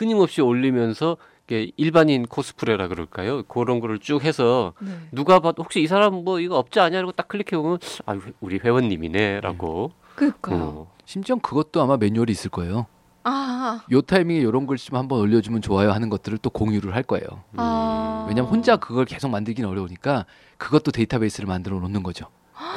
끊임없이 0.00 0.40
올리면서 0.40 1.18
이게 1.46 1.72
일반인 1.76 2.24
코스프레라 2.24 2.88
그럴까요? 2.88 3.42
그런 3.42 3.80
거를 3.80 3.98
쭉 3.98 4.24
해서 4.24 4.72
네. 4.80 4.92
누가 5.12 5.40
봐도 5.40 5.62
혹시 5.62 5.82
이 5.82 5.86
사람 5.86 6.24
뭐 6.24 6.40
이거 6.40 6.56
업자 6.56 6.84
아니야? 6.84 7.02
라고 7.02 7.12
딱 7.12 7.28
클릭해 7.28 7.60
보면 7.60 7.78
아 8.06 8.18
우리 8.40 8.58
회원님이네라고. 8.64 9.92
그니까요. 10.14 10.56
어. 10.56 10.92
심지어 11.04 11.36
그것도 11.36 11.82
아마 11.82 11.98
매뉴얼이 11.98 12.32
있을 12.32 12.48
거예요. 12.48 12.86
아, 13.24 13.82
요 13.92 14.00
타이밍에 14.00 14.40
이런 14.40 14.66
글씨만 14.66 15.00
한번 15.00 15.20
올려주면 15.20 15.60
좋아요 15.60 15.92
하는 15.92 16.08
것들을 16.08 16.38
또 16.38 16.48
공유를 16.48 16.94
할 16.94 17.02
거예요. 17.02 17.26
아. 17.56 18.24
왜냐면 18.26 18.50
혼자 18.50 18.78
그걸 18.78 19.04
계속 19.04 19.28
만들기는 19.28 19.68
어려우니까 19.68 20.24
그것도 20.56 20.92
데이터베이스를 20.92 21.46
만들어 21.46 21.78
놓는 21.78 22.02
거죠. 22.02 22.24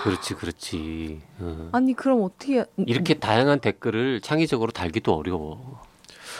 그렇지, 0.03 0.33
그렇지. 0.33 1.21
어. 1.39 1.69
아니 1.71 1.93
그럼 1.93 2.23
어떻게 2.23 2.65
이렇게 2.75 3.13
다양한 3.13 3.61
댓글을 3.61 4.19
창의적으로 4.19 4.71
달기도 4.71 5.15
어려워. 5.15 5.81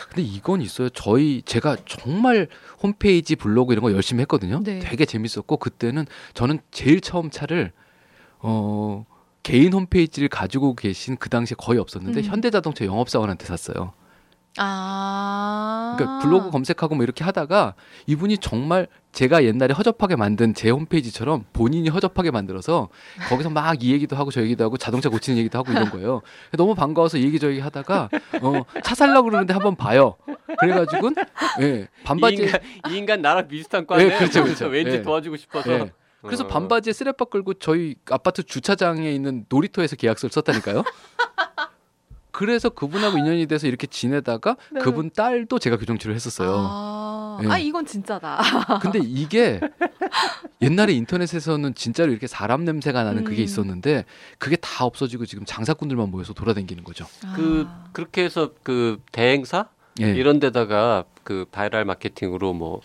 근데 0.08 0.22
이건 0.22 0.60
있어요. 0.60 0.88
저희 0.90 1.42
제가 1.44 1.76
정말 1.86 2.48
홈페이지 2.82 3.36
블로그 3.36 3.72
이런 3.72 3.82
거 3.82 3.92
열심히 3.92 4.20
했거든요. 4.22 4.60
네. 4.62 4.78
되게 4.80 5.04
재밌었고 5.04 5.56
그때는 5.56 6.06
저는 6.34 6.60
제일 6.70 7.00
처음 7.00 7.30
차를 7.30 7.72
어 8.38 9.04
개인 9.42 9.72
홈페이지를 9.72 10.28
가지고 10.28 10.74
계신 10.74 11.16
그 11.16 11.28
당시에 11.28 11.54
거의 11.58 11.78
없었는데 11.78 12.20
음. 12.20 12.24
현대자동차 12.24 12.84
영업사원한테 12.84 13.46
샀어요. 13.46 13.92
아. 14.56 15.94
그러니까 15.96 16.18
블로그 16.20 16.50
검색하고 16.50 16.94
뭐 16.94 17.04
이렇게 17.04 17.24
하다가 17.24 17.74
이분이 18.06 18.38
정말 18.38 18.86
제가 19.12 19.44
옛날에 19.44 19.72
허접하게 19.74 20.16
만든 20.16 20.54
제 20.54 20.70
홈페이지처럼 20.70 21.44
본인이 21.52 21.88
허접하게 21.88 22.30
만들어서 22.30 22.88
거기서 23.28 23.50
막 23.50 23.74
이 23.82 23.92
얘기도 23.92 24.16
하고 24.16 24.30
저 24.30 24.40
얘기도 24.42 24.64
하고 24.64 24.76
자동차 24.76 25.08
고치는 25.08 25.38
얘기도 25.38 25.58
하고 25.58 25.72
이런 25.72 25.90
거예요. 25.90 26.22
너무 26.56 26.74
반가워서 26.74 27.18
이 27.18 27.24
얘기 27.24 27.38
저 27.38 27.50
얘기 27.50 27.60
하다가 27.60 28.08
어 28.42 28.62
차 28.82 28.94
살려고 28.94 29.28
그러는데 29.30 29.52
한번 29.52 29.74
봐요. 29.76 30.16
그래가지고 30.58 31.10
예 31.60 31.88
반바지 32.04 32.36
이 32.36 32.38
인간, 32.46 32.60
이 32.90 32.96
인간 32.96 33.22
나랑 33.22 33.48
비슷한 33.48 33.86
과네. 33.86 34.04
예, 34.04 34.16
그렇죠, 34.16 34.44
그렇죠. 34.44 34.66
왠지 34.66 34.96
예. 34.96 35.02
도와주고 35.02 35.36
싶어서. 35.36 35.72
예. 35.72 35.92
그래서 36.22 36.44
어. 36.44 36.46
반바지에 36.46 36.92
쓰레빠 36.92 37.26
끌고 37.26 37.54
저희 37.54 37.96
아파트 38.10 38.42
주차장에 38.42 39.10
있는 39.12 39.44
놀이터에서 39.48 39.94
계약서를 39.96 40.32
썼다니까요. 40.32 40.82
그래서 42.34 42.68
그분하고 42.68 43.16
인연이 43.16 43.46
돼서 43.46 43.68
이렇게 43.68 43.86
지내다가 43.86 44.56
네. 44.72 44.80
그분 44.80 45.08
딸도 45.08 45.60
제가 45.60 45.76
교정 45.78 45.98
치료를 45.98 46.16
했었어요. 46.16 46.52
아, 46.68 47.38
예. 47.44 47.48
아, 47.48 47.58
이건 47.58 47.86
진짜다. 47.86 48.40
근데 48.82 48.98
이게 49.00 49.60
옛날에 50.60 50.92
인터넷에서는 50.94 51.76
진짜로 51.76 52.10
이렇게 52.10 52.26
사람 52.26 52.64
냄새가 52.64 53.04
나는 53.04 53.22
그게 53.22 53.42
음. 53.42 53.44
있었는데 53.44 54.04
그게 54.38 54.56
다 54.56 54.84
없어지고 54.84 55.26
지금 55.26 55.44
장사꾼들만 55.44 56.10
모여서 56.10 56.32
돌아다니는 56.34 56.82
거죠. 56.82 57.06
그 57.36 57.66
아. 57.68 57.84
그렇게 57.92 58.24
해서 58.24 58.50
그 58.64 59.00
대행사 59.12 59.68
예. 60.00 60.10
이런 60.10 60.40
데다가 60.40 61.04
그 61.22 61.46
바이럴 61.52 61.84
마케팅으로 61.84 62.52
뭐 62.52 62.80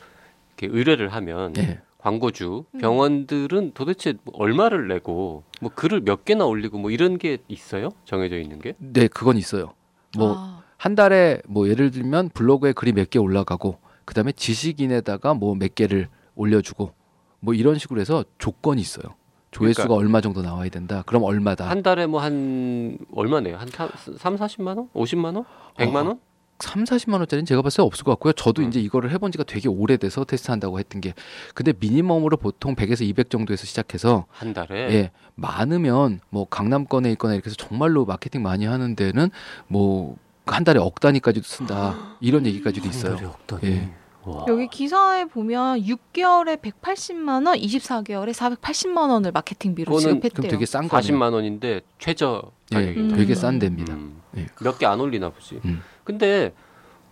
이렇게 0.57 0.77
의뢰를 0.77 1.09
하면 1.09 1.53
예. 1.57 1.81
광고주 1.99 2.63
음. 2.73 2.79
병원들은 2.79 3.71
도대체 3.73 4.13
뭐 4.23 4.33
얼마를 4.37 4.87
내고 4.87 5.43
뭐 5.61 5.69
글을 5.73 6.01
몇 6.01 6.25
개나 6.25 6.45
올리고 6.45 6.77
뭐 6.79 6.91
이런 6.91 7.17
게 7.17 7.37
있어요? 7.47 7.89
정해져 8.05 8.39
있는 8.39 8.59
게? 8.59 8.73
네, 8.79 9.07
그건 9.07 9.37
있어요. 9.37 9.73
뭐 10.17 10.33
아. 10.37 10.63
한 10.77 10.95
달에 10.95 11.41
뭐 11.47 11.67
예를 11.67 11.91
들면 11.91 12.29
블로그에 12.33 12.71
글이 12.73 12.93
몇 12.93 13.09
개 13.09 13.19
올라가고 13.19 13.77
그다음에 14.05 14.31
지식인에다가 14.31 15.33
뭐 15.33 15.55
몇 15.55 15.75
개를 15.75 16.07
올려주고 16.35 16.93
뭐 17.41 17.53
이런 17.53 17.77
식으로 17.77 17.99
해서 17.99 18.23
조건이 18.37 18.81
있어요. 18.81 19.13
조회수가 19.51 19.83
그러니까 19.87 19.99
얼마 20.01 20.21
정도 20.21 20.41
나와야 20.41 20.69
된다. 20.69 21.03
그럼 21.05 21.23
얼마다. 21.23 21.69
한 21.69 21.81
달에 21.83 22.05
뭐 22.05 22.21
한 22.21 22.97
얼마네요? 23.13 23.57
한 23.57 23.67
3, 23.67 24.35
40만 24.37 24.77
원? 24.77 24.89
50만 24.93 25.35
원? 25.35 25.43
100만 25.75 26.05
원? 26.07 26.19
3, 26.59 26.83
40만 26.83 27.13
원짜리는 27.19 27.45
제가 27.45 27.61
봤을 27.61 27.77
때 27.77 27.83
없을 27.83 28.03
것 28.03 28.11
같고요. 28.11 28.33
저도 28.33 28.61
음. 28.61 28.67
이제 28.67 28.79
이거를 28.79 29.11
해본 29.11 29.31
지가 29.31 29.43
되게 29.45 29.67
오래돼서 29.69 30.23
테스트한다고 30.23 30.79
했던 30.79 31.01
게 31.01 31.13
근데 31.53 31.73
미니멈으로 31.79 32.37
보통 32.37 32.75
100에서 32.75 33.01
200 33.03 33.29
정도에서 33.29 33.65
시작해서 33.65 34.25
한 34.29 34.53
달에 34.53 34.93
예, 34.93 35.11
많으면 35.35 36.19
뭐 36.29 36.45
강남권에 36.45 37.11
있거나 37.13 37.33
이렇게 37.33 37.47
해서 37.47 37.55
정말로 37.57 38.05
마케팅 38.05 38.41
많이 38.43 38.65
하는 38.65 38.95
데는 38.95 39.29
뭐 39.67 40.17
한 40.53 40.63
달에 40.63 40.79
억 40.79 40.99
단위까지도 40.99 41.45
쓴다. 41.45 41.95
이런 42.19 42.45
얘기까지도 42.45 42.89
한 42.89 42.91
달에 42.91 43.13
있어요. 43.15 43.29
억단위. 43.29 43.67
예. 43.73 43.89
와. 44.23 44.45
여기 44.49 44.67
기사에 44.67 45.25
보면 45.25 45.81
6개월에 45.81 46.61
180만 46.61 47.47
원, 47.47 47.57
24개월에 47.57 48.33
480만 48.33 49.09
원을 49.09 49.31
마케팅비로 49.31 49.97
지급했대요. 49.97 50.51
되게 50.51 50.65
싼 50.65 50.87
거네요. 50.89 51.01
40만 51.13 51.33
원인데 51.33 51.81
최저 51.99 52.51
예, 52.73 52.75
가격이다. 52.75 53.15
되게 53.15 53.33
음. 53.33 53.35
싼 53.35 53.59
데입니다. 53.59 53.93
음. 53.93 54.21
예. 54.37 54.47
몇개 54.61 54.85
안 54.85 54.99
올리나 54.99 55.29
보지. 55.29 55.61
음. 55.65 55.81
근데 56.13 56.53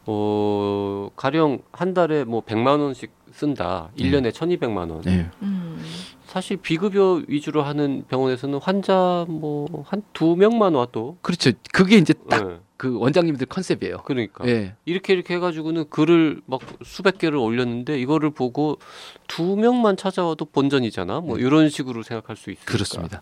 어 0.08 1.10
가령 1.16 1.60
한 1.72 1.94
달에 1.94 2.24
뭐 2.24 2.42
100만 2.42 2.80
원씩 2.80 3.12
쓴다. 3.32 3.92
네. 3.96 4.10
1년에 4.10 4.32
1,200만 4.32 4.90
원. 4.90 5.04
예. 5.06 5.30
음. 5.44 5.84
사실 6.26 6.58
비급여 6.58 7.22
위주로 7.28 7.62
하는 7.62 8.04
병원에서는 8.08 8.58
환자 8.60 9.26
뭐 9.30 9.68
한 9.86 10.02
두 10.14 10.36
명만 10.36 10.74
와도 10.74 11.18
그렇죠. 11.22 11.52
그게 11.72 11.98
이제 11.98 12.14
딱 12.30 12.50
예, 12.50 12.58
그 12.78 12.98
원장님들 12.98 13.46
컨셉이에요. 13.48 13.98
그러니까 14.06 14.48
예. 14.48 14.74
이렇게 14.86 15.14
이렇게 15.14 15.36
해가지고는 15.36 15.90
글을 15.92 16.42
막 16.48 16.62
수백 16.84 17.20
개를 17.20 17.38
올렸는데 17.38 18.00
이거를 18.00 18.32
보고 18.32 18.80
두 19.28 19.56
명만 19.58 19.96
찾아와도 19.96 20.46
본전이잖아. 20.46 21.20
뭐 21.22 21.36
음. 21.36 21.40
이런 21.42 21.70
식으로 21.70 22.02
생각할 22.02 22.36
수 22.36 22.50
있으니까. 22.50 22.72
그렇습니다. 22.72 23.22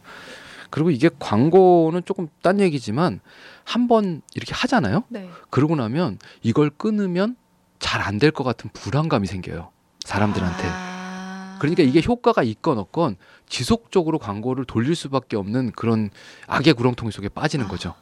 그리고 0.69 0.91
이게 0.91 1.09
광고는 1.19 2.03
조금 2.05 2.27
딴 2.41 2.59
얘기지만 2.59 3.19
한 3.63 3.87
번 3.87 4.21
이렇게 4.35 4.53
하잖아요. 4.53 5.03
네. 5.09 5.29
그러고 5.49 5.75
나면 5.75 6.17
이걸 6.43 6.69
끊으면 6.69 7.35
잘 7.79 8.01
안 8.01 8.19
될 8.19 8.31
것 8.31 8.43
같은 8.43 8.69
불안감이 8.73 9.27
생겨요. 9.27 9.71
사람들한테. 10.05 10.63
아. 10.67 11.57
그러니까 11.59 11.83
이게 11.83 12.01
효과가 12.05 12.43
있건 12.43 12.77
없건 12.77 13.15
지속적으로 13.47 14.19
광고를 14.19 14.65
돌릴 14.65 14.95
수밖에 14.95 15.35
없는 15.37 15.71
그런 15.71 16.09
악의 16.47 16.73
구렁텅이 16.73 17.11
속에 17.11 17.29
빠지는 17.29 17.67
거죠. 17.67 17.93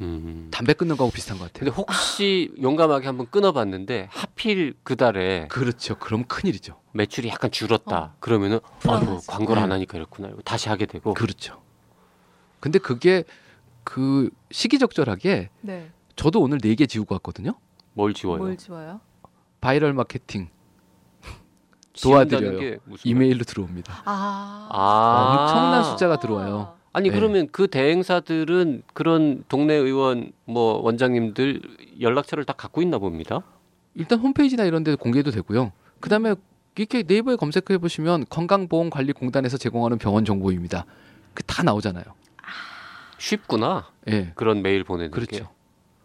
음. 0.00 0.48
담배 0.50 0.72
끊는 0.72 0.96
거하고 0.96 1.12
비슷한 1.12 1.38
것 1.38 1.52
같아요. 1.52 1.70
근데 1.70 1.76
혹시 1.76 2.50
용감하게 2.60 3.06
한번 3.06 3.26
끊어봤는데 3.30 4.08
하필 4.10 4.74
그 4.82 4.96
달에 4.96 5.46
그렇죠. 5.48 5.96
그럼 5.98 6.24
큰일이죠. 6.24 6.80
매출이 6.92 7.28
약간 7.28 7.50
줄었다. 7.50 7.96
어. 7.98 8.14
그러면은 8.18 8.58
불안하지. 8.80 9.26
광고를 9.28 9.62
안 9.62 9.68
네. 9.68 9.74
하니까 9.74 9.98
이렇구나. 9.98 10.28
이러고 10.28 10.42
다시 10.42 10.68
하게 10.68 10.86
되고. 10.86 11.14
그렇죠. 11.14 11.62
근데 12.62 12.78
그게 12.78 13.24
그 13.82 14.30
시기적절하게 14.52 15.50
네. 15.62 15.90
저도 16.14 16.40
오늘 16.40 16.58
네 16.62 16.76
개 16.76 16.86
지우고 16.86 17.16
왔거든요. 17.16 17.54
뭘 17.94 18.14
지워요? 18.14 18.38
뭘 18.38 18.56
지워요? 18.56 19.00
바이럴 19.60 19.92
마케팅 19.94 20.48
도와드려요. 22.02 22.58
게 22.60 22.78
무슨 22.84 23.10
이메일로 23.10 23.42
들어옵니다. 23.44 24.02
아. 24.04 24.68
아. 24.70 25.42
엄청난 25.42 25.84
숫자가 25.84 26.20
들어와요. 26.20 26.74
아니 26.92 27.10
네. 27.10 27.14
그러면 27.16 27.48
그 27.50 27.66
대행사들은 27.66 28.84
그런 28.94 29.42
동네 29.48 29.74
의원 29.74 30.30
뭐 30.44 30.80
원장님들 30.82 31.62
연락처를 32.00 32.44
다 32.44 32.52
갖고 32.52 32.80
있나 32.80 32.98
봅니다. 32.98 33.42
일단 33.94 34.20
홈페이지나 34.20 34.62
이런 34.64 34.84
데 34.84 34.94
공개도 34.94 35.32
되고요. 35.32 35.72
그다음에 35.98 36.36
이렇게 36.76 37.02
네이버에 37.02 37.34
검색해 37.36 37.78
보시면 37.78 38.26
건강보험관리공단에서 38.30 39.56
제공하는 39.58 39.98
병원 39.98 40.24
정보입니다. 40.24 40.86
그 41.34 41.42
다 41.42 41.62
나오잖아요. 41.64 42.04
쉽구나. 43.22 43.86
예. 44.08 44.32
그런 44.34 44.62
메일 44.62 44.82
보내는 44.82 45.10
게. 45.10 45.14
그렇죠. 45.14 45.48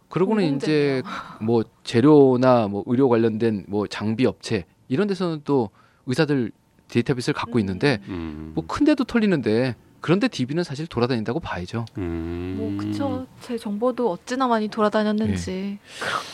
그러고는 0.09 0.43
공공재네요. 0.43 0.99
이제 0.99 1.03
뭐 1.41 1.63
재료나 1.83 2.67
뭐 2.67 2.83
의료 2.85 3.09
관련된 3.09 3.65
뭐 3.67 3.87
장비 3.87 4.25
업체 4.25 4.65
이런 4.87 5.07
데서는 5.07 5.41
또 5.43 5.69
의사들 6.05 6.51
데이터베이스를 6.89 7.33
갖고 7.33 7.57
음. 7.57 7.59
있는데 7.59 7.99
음. 8.07 8.51
뭐 8.55 8.63
큰 8.67 8.85
데도 8.85 9.03
털리는데 9.03 9.75
그런데 9.99 10.27
DB는 10.27 10.63
사실 10.63 10.85
돌아다닌다고 10.87 11.39
봐야죠. 11.39 11.85
음. 11.97 12.55
뭐 12.57 12.77
그쵸. 12.77 13.25
제 13.41 13.57
정보도 13.57 14.11
어찌나 14.11 14.47
많이 14.47 14.67
돌아다녔는지 14.67 15.79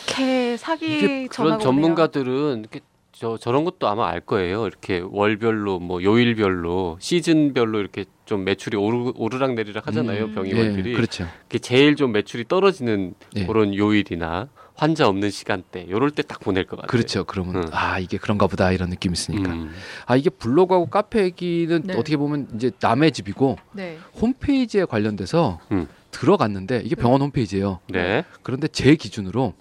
그렇게 0.05 0.57
사기 0.57 1.27
그런 1.29 1.59
전문가들은 1.59 2.59
이렇게 2.59 2.81
저 3.15 3.37
저런 3.37 3.63
것도 3.63 3.87
아마 3.87 4.09
알 4.09 4.19
거예요. 4.21 4.65
이렇게 4.65 4.99
월별로 5.05 5.79
뭐 5.79 6.01
요일별로 6.03 6.97
시즌별로 6.99 7.79
이렇게 7.79 8.05
좀 8.25 8.43
매출이 8.43 8.75
오르, 8.75 9.11
오르락 9.15 9.53
내리락 9.53 9.85
하잖아요. 9.87 10.25
음. 10.25 10.33
병의원들이. 10.35 10.91
예, 10.91 10.95
그렇죠. 10.95 11.27
그게 11.43 11.59
제일 11.59 11.95
좀 11.95 12.11
매출이 12.11 12.45
떨어지는 12.47 13.13
예. 13.35 13.45
그런 13.45 13.75
요일이나 13.75 14.49
환자 14.75 15.07
없는 15.07 15.29
시간대 15.29 15.85
요럴 15.89 16.09
때 16.11 16.23
딱 16.23 16.39
보낼 16.39 16.65
것 16.65 16.77
같아요. 16.77 16.87
그렇죠. 16.87 17.23
그러면 17.25 17.57
응. 17.57 17.63
아 17.71 17.99
이게 17.99 18.17
그런가 18.17 18.47
보다 18.47 18.71
이런 18.71 18.89
느낌이 18.89 19.13
있으니까. 19.13 19.51
음. 19.53 19.71
아 20.07 20.15
이게 20.15 20.31
블로그하고 20.31 20.87
카페 20.87 21.23
얘기는 21.23 21.83
네. 21.83 21.93
어떻게 21.93 22.17
보면 22.17 22.47
이제 22.55 22.71
남의 22.81 23.11
집이고 23.11 23.57
네. 23.73 23.99
홈페이지에 24.19 24.85
관련돼서 24.85 25.59
음. 25.71 25.87
들어갔는데 26.09 26.81
이게 26.83 26.95
병원 26.95 27.21
홈페이지예요. 27.21 27.79
네. 27.89 28.23
그런데 28.41 28.67
제 28.67 28.95
기준으로 28.95 29.53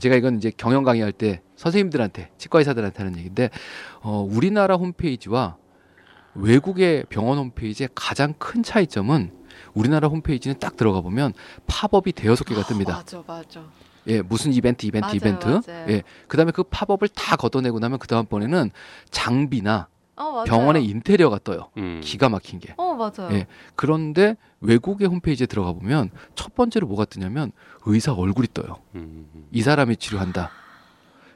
제가 0.00 0.16
이건 0.16 0.38
이제 0.38 0.50
경영 0.56 0.82
강의할 0.82 1.12
때 1.12 1.40
선생님들한테 1.56 2.30
치과 2.38 2.58
의사들한테 2.60 3.02
하는 3.02 3.18
얘기인데 3.18 3.50
어, 4.00 4.26
우리나라 4.28 4.76
홈페이지와 4.76 5.56
외국의 6.34 7.06
병원 7.08 7.38
홈페이지의 7.38 7.88
가장 7.94 8.34
큰 8.38 8.62
차이점은 8.62 9.32
우리나라 9.74 10.08
홈페이지는 10.08 10.58
딱 10.58 10.76
들어가 10.76 11.00
보면 11.00 11.32
팝업이 11.66 12.12
대여섯 12.12 12.46
개가 12.46 12.62
뜹니다. 12.62 12.88
맞아, 12.88 13.22
맞아. 13.26 13.64
예, 14.06 14.22
무슨 14.22 14.52
이벤트, 14.52 14.86
이벤트, 14.86 15.06
맞아요, 15.06 15.16
이벤트. 15.16 15.46
맞아요. 15.46 15.86
예, 15.88 16.02
그다음에 16.28 16.52
그 16.52 16.62
팝업을 16.62 17.08
다 17.08 17.36
걷어내고 17.36 17.78
나면 17.78 17.98
그 17.98 18.06
다음 18.06 18.26
번에는 18.26 18.70
장비나 19.10 19.88
어. 20.16 20.44
병원의 20.44 20.84
인테리어가 20.84 21.40
떠요. 21.44 21.70
음. 21.76 22.00
기가 22.02 22.28
막힌 22.28 22.58
게. 22.58 22.74
어, 22.76 22.94
맞아요. 22.94 23.32
예. 23.32 23.46
그런데 23.74 24.36
외국의 24.60 25.08
홈페이지에 25.08 25.46
들어가 25.46 25.72
보면 25.72 26.10
첫 26.34 26.54
번째로 26.54 26.86
뭐가 26.86 27.04
뜨냐면 27.04 27.52
의사 27.84 28.12
얼굴이 28.12 28.48
떠요. 28.54 28.76
음. 28.94 29.26
이 29.52 29.62
사람이 29.62 29.96
치료한다. 29.96 30.50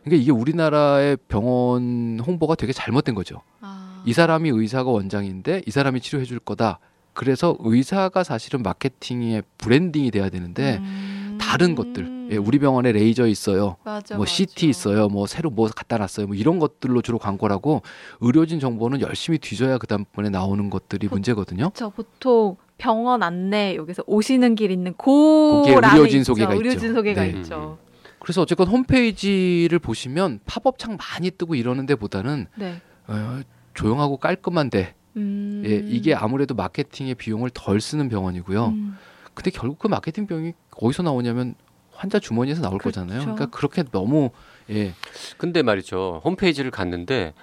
그러니까 0.05 0.23
이게 0.23 0.31
우리나라의 0.31 1.17
병원 1.29 2.21
홍보가 2.25 2.55
되게 2.55 2.73
잘못된 2.73 3.15
거죠. 3.15 3.43
아. 3.61 4.03
이 4.07 4.13
사람이 4.13 4.49
의사가 4.51 4.91
원장인데 4.91 5.63
이 5.67 5.71
사람이 5.71 6.01
치료해 6.01 6.25
줄 6.25 6.39
거다. 6.39 6.79
그래서 7.13 7.57
의사가 7.61 8.25
사실은 8.25 8.63
마케팅의 8.63 9.43
branding이 9.59 10.11
돼야 10.11 10.31
되는데 10.31 10.79
음. 10.79 11.39
다른 11.41 11.75
것들. 11.75 12.29
예, 12.33 12.37
우리 12.37 12.59
병원에 12.59 12.93
레이저 12.93 13.27
있어요. 13.27 13.77
맞아, 13.85 14.15
뭐 14.15 14.25
맞아. 14.25 14.33
CT 14.33 14.69
있어요. 14.69 15.09
뭐 15.09 15.27
새로 15.27 15.51
뭐 15.51 15.69
갖다 15.75 15.99
놨어요. 15.99 16.29
뭐 16.29 16.37
이런 16.37 16.59
것들로 16.61 17.03
주로 17.03 17.19
광고를 17.19 17.53
하고 17.55 17.83
의료진 18.21 18.61
정보는 18.61 19.01
열심히 19.01 19.39
뒤져야 19.39 19.79
그 19.79 19.87
다음번에 19.87 20.31
나오는 20.31 20.71
것들이 20.71 21.09
보- 21.09 21.17
문제거든요. 21.17 21.73
저 21.75 21.89
보통 21.91 22.57
병원 22.79 23.23
안내 23.23 23.75
여기서 23.77 24.05
오시는 24.07 24.55
길 24.55 24.71
있는 24.71 24.95
고 24.95 25.63
거기에 25.63 25.81
란에 25.81 25.99
의료진. 25.99 26.25
소개가 26.25 26.55
의료진 26.55 26.79
있죠. 26.91 26.95
소개가 26.95 27.23
네. 27.23 27.31
있죠. 27.31 27.79
그래서 28.21 28.43
어쨌건 28.43 28.69
홈페이지를 28.69 29.79
보시면 29.79 30.41
팝업창 30.45 30.97
많이 30.97 31.31
뜨고 31.31 31.55
이러는 31.55 31.87
데보다는 31.87 32.47
네. 32.57 32.81
어, 33.09 33.41
조용하고 33.75 34.19
깔끔한데 34.19 34.95
음. 35.17 35.63
예, 35.67 35.71
이게 35.71 36.15
아무래도 36.15 36.55
마케팅의 36.55 37.17
비용을 37.17 37.51
덜 37.53 37.81
쓰는 37.81 38.09
병원이고요. 38.09 38.67
음. 38.67 38.97
근데 39.35 39.51
결국 39.51 39.79
그 39.79 39.89
마케팅 39.89 40.27
비용이 40.27 40.53
어디서 40.77 41.03
나오냐면 41.03 41.55
환자 41.93 42.19
주머니에서 42.19 42.63
나올 42.63 42.79
그렇죠. 42.79 43.01
거잖아요. 43.01 43.21
그러니까 43.21 43.47
그렇게 43.47 43.83
너무 43.83 44.31
예, 44.71 44.95
근데 45.37 45.63
말이죠. 45.63 46.21
홈페이지를 46.25 46.71
갔는데 46.71 47.35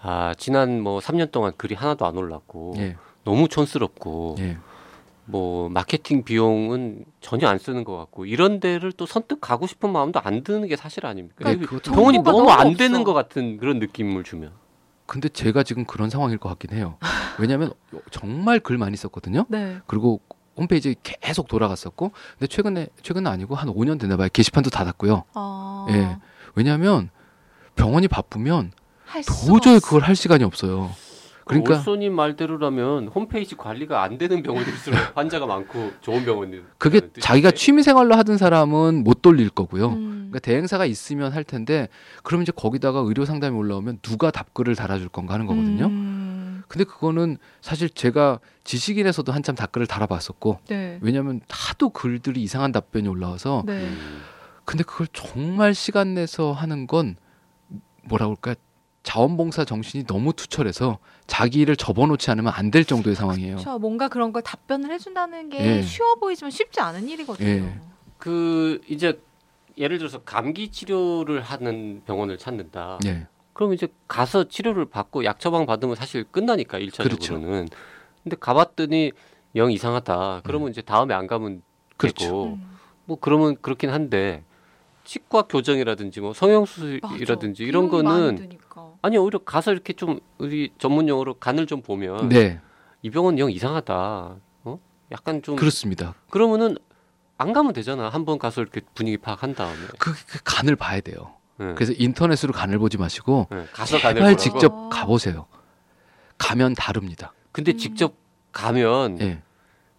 아, 0.00 0.34
지난 0.36 0.80
뭐 0.80 1.00
3년 1.00 1.32
동안 1.32 1.52
글이 1.56 1.74
하나도 1.74 2.06
안 2.06 2.16
올랐고 2.16 2.74
예, 2.78 2.96
너무 3.24 3.48
촌스럽고 3.48 4.36
예. 4.38 4.58
뭐 5.26 5.68
마케팅 5.68 6.22
비용은 6.22 7.04
전혀 7.20 7.48
안 7.48 7.58
쓰는 7.58 7.84
것 7.84 7.96
같고 7.96 8.26
이런 8.26 8.60
데를 8.60 8.92
또 8.92 9.06
선뜻 9.06 9.40
가고 9.40 9.66
싶은 9.66 9.90
마음도 9.90 10.20
안 10.22 10.42
드는 10.42 10.68
게 10.68 10.76
사실 10.76 11.04
아닙니까? 11.04 11.50
네, 11.50 11.56
그것도 11.58 11.92
병원이 11.92 12.18
너무 12.18 12.38
너무 12.38 12.50
안 12.50 12.68
없어. 12.68 12.78
되는 12.78 13.04
것 13.04 13.12
같은 13.12 13.58
그런 13.58 13.78
느낌을 13.78 14.24
주면. 14.24 14.52
근데 15.06 15.28
제가 15.28 15.62
지금 15.62 15.84
그런 15.84 16.10
상황일 16.10 16.38
것 16.38 16.48
같긴 16.48 16.76
해요. 16.76 16.96
왜냐하면 17.38 17.72
정말 18.10 18.60
글 18.60 18.78
많이 18.78 18.96
썼거든요. 18.96 19.46
네. 19.48 19.78
그리고 19.86 20.20
홈페이지 20.56 20.94
계속 21.02 21.48
돌아갔었고, 21.48 22.12
근데 22.38 22.46
최근에 22.46 22.88
최근은 23.02 23.30
아니고 23.30 23.54
한 23.56 23.68
5년 23.68 24.00
됐나 24.00 24.16
봐요. 24.16 24.28
게시판도 24.32 24.70
닫았고요. 24.70 25.24
어. 25.34 25.86
예. 25.90 26.16
왜냐하면 26.54 27.10
병원이 27.74 28.08
바쁘면 28.08 28.72
도저히 29.48 29.76
없어. 29.76 29.86
그걸 29.86 30.02
할 30.02 30.16
시간이 30.16 30.44
없어요. 30.44 30.90
그러니까 31.46 31.76
올소님 31.76 32.12
말대로라면 32.12 33.06
홈페이지 33.06 33.54
관리가 33.54 34.02
안 34.02 34.18
되는 34.18 34.42
병원일수록 34.42 34.98
환자가 35.16 35.46
많고 35.46 35.92
좋은 36.00 36.24
병원이 36.24 36.60
그게 36.76 37.00
자기가 37.20 37.52
취미 37.52 37.84
생활로 37.84 38.16
하던 38.16 38.36
사람은 38.36 39.04
못 39.04 39.22
돌릴 39.22 39.50
거고요. 39.50 39.90
음. 39.90 40.16
그러니까 40.28 40.40
대행사가 40.40 40.86
있으면 40.86 41.32
할 41.32 41.44
텐데 41.44 41.88
그럼 42.24 42.42
이제 42.42 42.50
거기다가 42.54 42.98
의료 42.98 43.24
상담이 43.24 43.56
올라오면 43.56 44.00
누가 44.02 44.32
답글을 44.32 44.74
달아줄 44.74 45.08
건가 45.08 45.34
하는 45.34 45.46
거거든요. 45.46 45.86
음. 45.86 46.64
근데 46.66 46.82
그거는 46.82 47.38
사실 47.60 47.88
제가 47.88 48.40
지식인에서도 48.64 49.30
한참 49.30 49.54
답글을 49.54 49.86
달아봤었고 49.86 50.58
네. 50.68 50.98
왜냐하면 51.00 51.40
하도 51.48 51.90
글들이 51.90 52.42
이상한 52.42 52.72
답변이 52.72 53.06
올라와서 53.06 53.62
네. 53.66 53.84
음. 53.84 54.22
근데 54.64 54.82
그걸 54.82 55.06
정말 55.12 55.74
시간 55.74 56.14
내서 56.14 56.50
하는 56.50 56.88
건 56.88 57.14
뭐라 58.02 58.26
그럴까 58.26 58.56
자원봉사 59.06 59.64
정신이 59.64 60.04
너무 60.04 60.32
투철해서 60.32 60.98
자기 61.28 61.60
일을 61.60 61.76
접어놓지 61.76 62.28
않으면 62.32 62.52
안 62.54 62.72
될 62.72 62.84
정도의 62.84 63.14
상황이에요. 63.14 63.54
그렇죠. 63.54 63.78
뭔가 63.78 64.08
그런 64.08 64.32
걸 64.32 64.42
답변을 64.42 64.90
해준다는 64.90 65.48
게 65.48 65.64
예. 65.78 65.82
쉬워 65.82 66.16
보이지만 66.16 66.50
쉽지 66.50 66.80
않은 66.80 67.08
일이거든요. 67.08 67.48
예. 67.48 67.80
그 68.18 68.80
이제 68.88 69.20
예를 69.78 69.98
들어서 69.98 70.18
감기 70.22 70.72
치료를 70.72 71.40
하는 71.40 72.02
병원을 72.04 72.36
찾는다. 72.36 72.98
예. 73.06 73.28
그럼 73.52 73.72
이제 73.74 73.86
가서 74.08 74.48
치료를 74.48 74.86
받고 74.86 75.24
약 75.24 75.38
처방 75.38 75.66
받으면 75.66 75.94
사실 75.94 76.24
끝나니까 76.24 76.78
일차적으로는. 76.78 77.66
그렇죠. 77.66 77.76
근데 78.24 78.36
가봤더니 78.40 79.12
영 79.54 79.70
이상하다. 79.70 80.40
그러면 80.42 80.70
이제 80.70 80.82
다음에 80.82 81.14
안 81.14 81.28
가면 81.28 81.52
음. 81.52 81.62
그렇죠. 81.96 82.24
되고 82.24 82.44
음. 82.54 82.76
뭐 83.04 83.16
그러면 83.20 83.56
그렇긴 83.62 83.90
한데 83.90 84.42
치과 85.04 85.42
교정이라든지 85.42 86.20
뭐 86.20 86.34
성형수술이라든지 86.34 87.62
맞아. 87.62 87.68
이런 87.68 87.88
거는 87.88 88.34
드니까. 88.34 88.85
아니 89.06 89.16
오히려 89.18 89.38
가서 89.38 89.70
이렇게 89.72 89.92
좀 89.92 90.18
우리 90.38 90.72
전문 90.78 91.08
용어로 91.08 91.34
간을 91.34 91.66
좀 91.66 91.80
보면 91.80 92.28
네, 92.28 92.60
이 93.02 93.10
병원 93.10 93.38
영 93.38 93.52
이상하다. 93.52 93.94
어? 94.64 94.78
약간 95.12 95.42
좀 95.42 95.54
그렇습니다. 95.54 96.14
그러면은 96.28 96.76
안 97.38 97.52
가면 97.52 97.72
되잖아. 97.72 98.08
한 98.08 98.24
번 98.24 98.40
가서 98.40 98.62
이렇게 98.62 98.80
분위기 98.96 99.16
파악한 99.16 99.54
다음에. 99.54 99.76
그, 100.00 100.12
그 100.26 100.40
간을 100.42 100.74
봐야 100.74 101.00
돼요. 101.00 101.34
예. 101.60 101.74
그래서 101.76 101.92
인터넷으로 101.96 102.52
간을 102.52 102.80
보지 102.80 102.98
마시고 102.98 103.46
예, 103.52 103.66
가서 103.72 103.98
간을 103.98 104.14
제발 104.14 104.14
보라고. 104.14 104.36
직접 104.36 104.72
아. 104.74 104.88
가보세요. 104.90 105.46
가면 106.38 106.74
다릅니다. 106.74 107.32
근데 107.52 107.72
음. 107.72 107.78
직접 107.78 108.14
가면 108.52 109.20
예, 109.20 109.40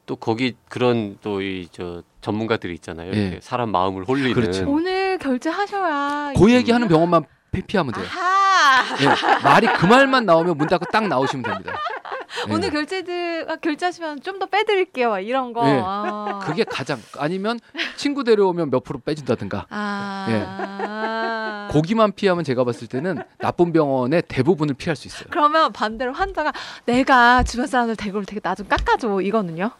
또 0.05 0.17
거기 0.17 0.57
그런 0.67 1.17
또 1.21 1.39
이 1.41 1.69
저 1.71 2.03
전문가들이 2.19 2.73
있잖아요. 2.73 3.13
예. 3.13 3.17
이렇게 3.17 3.39
사람 3.41 3.71
마음을 3.71 4.03
홀리는. 4.03 4.33
그렇죠. 4.33 4.69
오늘 4.69 5.17
결제하셔야. 5.17 6.33
그 6.37 6.51
얘기하는 6.51 6.89
병원만 6.89 7.23
피하면 7.67 7.93
돼요. 7.93 8.05
아하. 8.05 8.36
예, 9.01 9.07
말이 9.43 9.67
그 9.67 9.85
말만 9.85 10.25
나오면 10.25 10.57
문 10.57 10.67
닫고 10.67 10.85
딱 10.91 11.07
나오시면 11.07 11.43
됩니다. 11.43 11.73
예. 12.47 12.53
오늘 12.53 12.69
결제들 12.71 13.45
아, 13.49 13.55
결제하시면 13.55 14.21
좀 14.21 14.37
더 14.39 14.45
빼드릴게요. 14.45 15.09
막 15.09 15.19
이런 15.19 15.51
거. 15.53 15.67
예. 15.67 15.81
아. 15.83 16.39
그게 16.43 16.63
가장 16.63 16.99
아니면 17.17 17.59
친구 17.95 18.23
데려오면 18.23 18.69
몇 18.69 18.83
프로 18.83 18.99
빼준다든가 18.99 19.65
아. 19.69 21.67
고기만 21.71 22.11
피하면 22.13 22.43
제가 22.43 22.63
봤을 22.63 22.87
때는 22.87 23.23
나쁜 23.39 23.73
병원의 23.73 24.23
대부분을 24.27 24.75
피할 24.75 24.95
수 24.95 25.07
있어요. 25.07 25.27
그러면 25.31 25.71
반대로 25.73 26.13
환자가 26.13 26.53
내가 26.85 27.43
주변 27.43 27.65
사람들 27.67 27.95
대구를 27.95 28.25
되게 28.25 28.39
나 28.39 28.53
좀 28.55 28.67
깎아줘 28.67 29.21
이거는요. 29.21 29.71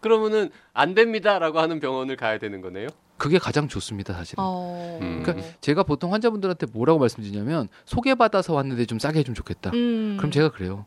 그러면은 0.00 0.50
안 0.72 0.94
됩니다라고 0.94 1.60
하는 1.60 1.80
병원을 1.80 2.16
가야 2.16 2.38
되는 2.38 2.60
거네요. 2.60 2.88
그게 3.24 3.38
가장 3.38 3.68
좋습니다, 3.68 4.12
사실은. 4.12 4.44
어. 4.46 4.98
음. 5.00 5.22
그러니까 5.24 5.48
제가 5.62 5.82
보통 5.82 6.12
환자분들한테 6.12 6.66
뭐라고 6.74 6.98
말씀드리냐면 6.98 7.68
소개받아서 7.86 8.52
왔는데 8.52 8.84
좀 8.84 8.98
싸게 8.98 9.20
해주면 9.20 9.34
좋겠다. 9.34 9.70
음. 9.72 10.18
그럼 10.18 10.30
제가 10.30 10.50
그래요. 10.50 10.84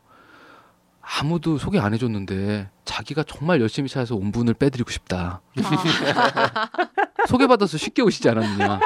아무도 1.02 1.58
소개 1.58 1.80
안 1.80 1.94
해줬는데 1.94 2.70
자기가 2.84 3.24
정말 3.24 3.60
열심히 3.60 3.88
찾아서 3.88 4.14
온 4.14 4.30
분을 4.30 4.54
빼드리고 4.54 4.88
싶다. 4.88 5.40
아. 5.56 6.68
소개받아서 7.26 7.76
쉽게 7.76 8.02
오시지 8.02 8.28
않았느냐. 8.28 8.74
어. 8.74 8.80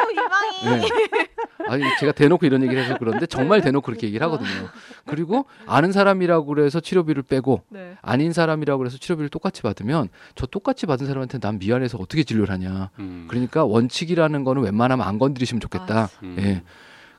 네. 0.64 1.21
아니 1.72 1.84
제가 1.98 2.12
대놓고 2.12 2.44
이런 2.44 2.62
얘기를 2.62 2.84
해서 2.84 2.96
그런데 2.98 3.24
정말 3.24 3.62
대놓고 3.62 3.82
그렇게 3.86 4.06
얘기를 4.06 4.24
하거든요. 4.26 4.68
그리고 5.06 5.46
아는 5.66 5.90
사람이라고 5.90 6.44
그래서 6.44 6.80
치료비를 6.80 7.22
빼고 7.22 7.62
네. 7.70 7.96
아닌 8.02 8.34
사람이라고 8.34 8.78
그래서 8.78 8.98
치료비를 8.98 9.30
똑같이 9.30 9.62
받으면 9.62 10.10
저 10.34 10.44
똑같이 10.44 10.84
받은 10.84 11.06
사람한테 11.06 11.38
난 11.38 11.58
미안해서 11.58 11.96
어떻게 11.98 12.24
진료를 12.24 12.52
하냐. 12.52 12.90
음. 12.98 13.24
그러니까 13.26 13.64
원칙이라는 13.64 14.44
거는 14.44 14.62
웬만하면 14.62 15.06
안 15.06 15.18
건드리시면 15.18 15.60
좋겠다. 15.60 16.10
음. 16.22 16.36
예. 16.40 16.62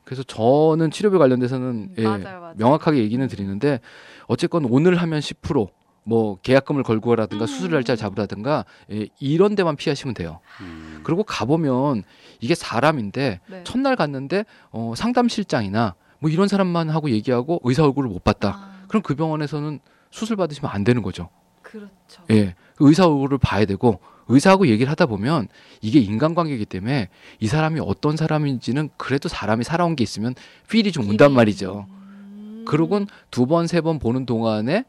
그래서 0.03 0.21
저는 0.21 0.91
치료비 0.91 1.17
관련돼서는 1.17 1.95
예, 1.97 2.03
맞아요, 2.03 2.21
맞아요. 2.21 2.53
명확하게 2.57 2.99
얘기는 2.99 3.25
드리는데 3.27 3.79
어쨌건 4.27 4.65
오늘 4.69 4.97
하면 4.97 5.19
10% 5.19 5.67
뭐 6.03 6.37
계약금을 6.41 6.83
걸고라든가 6.83 7.45
음. 7.45 7.47
수술 7.47 7.71
날짜 7.71 7.95
잡으라든가 7.95 8.65
예, 8.91 9.07
이런 9.19 9.55
데만 9.55 9.75
피하시면 9.75 10.13
돼요. 10.13 10.39
음. 10.61 10.99
그리고 11.03 11.23
가보면 11.23 12.03
이게 12.41 12.55
사람인데 12.55 13.39
네. 13.47 13.63
첫날 13.63 13.95
갔는데 13.95 14.45
어, 14.71 14.93
상담실장이나 14.95 15.95
뭐 16.19 16.29
이런 16.29 16.47
사람만 16.47 16.89
하고 16.89 17.09
얘기하고 17.09 17.61
의사 17.63 17.83
얼굴을 17.83 18.09
못 18.09 18.23
봤다. 18.23 18.49
아, 18.55 18.85
그럼 18.87 19.01
그 19.01 19.15
병원에서는 19.15 19.79
수술 20.11 20.35
받으시면 20.37 20.69
안 20.71 20.83
되는 20.83 21.01
거죠. 21.01 21.29
그렇죠. 21.61 22.23
예, 22.31 22.55
그 22.75 22.87
의사 22.87 23.07
얼굴을 23.07 23.37
봐야 23.37 23.65
되고 23.65 23.99
의사하고 24.27 24.67
얘기를 24.67 24.89
하다 24.89 25.05
보면 25.07 25.47
이게 25.81 25.99
인간관계이기 25.99 26.65
때문에 26.65 27.09
이 27.41 27.47
사람이 27.47 27.81
어떤 27.81 28.15
사람인지는 28.15 28.89
그래도 28.95 29.27
사람이 29.27 29.63
살아온 29.65 29.95
게 29.97 30.03
있으면 30.03 30.33
필이 30.69 30.91
좀 30.93 31.09
온단 31.09 31.33
말이죠. 31.33 31.87
음. 31.89 32.63
그러곤 32.65 33.07
두 33.31 33.45
번 33.45 33.65
세 33.65 33.81
번 33.81 33.99
보는 33.99 34.25
동안에 34.25 34.85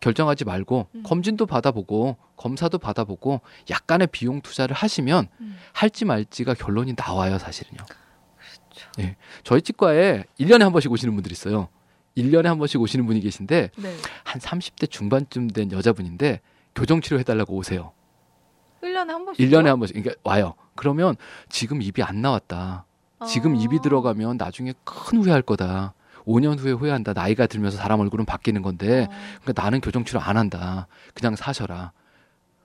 결정하지 0.00 0.44
말고 0.44 0.88
음. 0.94 1.02
검진도 1.04 1.46
받아보고 1.46 2.16
검사도 2.36 2.78
받아보고 2.78 3.40
약간의 3.70 4.08
비용 4.12 4.40
투자를 4.40 4.74
하시면 4.76 5.28
음. 5.40 5.56
할지 5.72 6.04
말지가 6.04 6.54
결론이 6.54 6.94
나와요 6.96 7.38
사실은요. 7.38 7.78
그렇죠. 8.36 8.90
예, 9.00 9.16
저희 9.42 9.62
치과에 9.62 10.24
1년에 10.38 10.60
한 10.60 10.72
번씩 10.72 10.90
오시는 10.90 11.14
분들이 11.14 11.32
있어요. 11.32 11.68
1년에 12.16 12.44
한 12.44 12.58
번씩 12.58 12.80
오시는 12.80 13.06
분이 13.06 13.20
계신데 13.20 13.70
네. 13.76 13.96
한 14.24 14.40
30대 14.40 14.90
중반쯤 14.90 15.48
된 15.48 15.72
여자분인데 15.72 16.40
교정 16.74 17.00
치료 17.00 17.18
해 17.18 17.22
달라고 17.22 17.54
오세요. 17.54 17.92
1년에 18.82 19.08
한 19.08 19.24
번씩. 19.24 19.46
1년에 19.46 19.66
한 19.66 19.78
번씩 19.78 19.94
그러니까 19.96 20.20
와요. 20.24 20.54
그러면 20.74 21.16
지금 21.48 21.82
입이 21.82 22.02
안 22.02 22.22
나왔다. 22.22 22.84
지금 23.26 23.54
아. 23.54 23.58
입이 23.58 23.80
들어가면 23.82 24.36
나중에 24.36 24.74
큰 24.84 25.18
후회할 25.18 25.42
거다. 25.42 25.94
5년 26.26 26.58
후에 26.58 26.72
후회한다. 26.72 27.12
나이가 27.12 27.46
들면서 27.46 27.76
사람 27.76 28.00
얼굴은 28.00 28.24
바뀌는 28.24 28.62
건데 28.62 29.08
그러니까 29.42 29.62
나는 29.62 29.80
교정 29.80 30.04
치료 30.04 30.20
안 30.20 30.36
한다. 30.36 30.86
그냥 31.14 31.36
사셔라. 31.36 31.92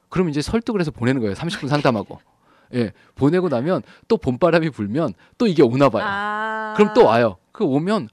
그럼 0.09 0.29
이제 0.29 0.41
설득을 0.41 0.81
해서 0.81 0.91
보내는 0.91 1.21
거예요. 1.21 1.35
30분 1.35 1.67
상담하고. 1.67 2.19
예. 2.73 2.91
보내고 3.15 3.49
나면 3.49 3.81
또 4.07 4.17
봄바람이 4.17 4.69
불면 4.69 5.13
또 5.37 5.45
이게 5.47 5.61
오나 5.61 5.89
봐요. 5.89 6.05
아. 6.07 6.73
그럼 6.77 6.93
또 6.93 7.05
와요. 7.05 7.37
그 7.51 7.63
오면 7.65 8.07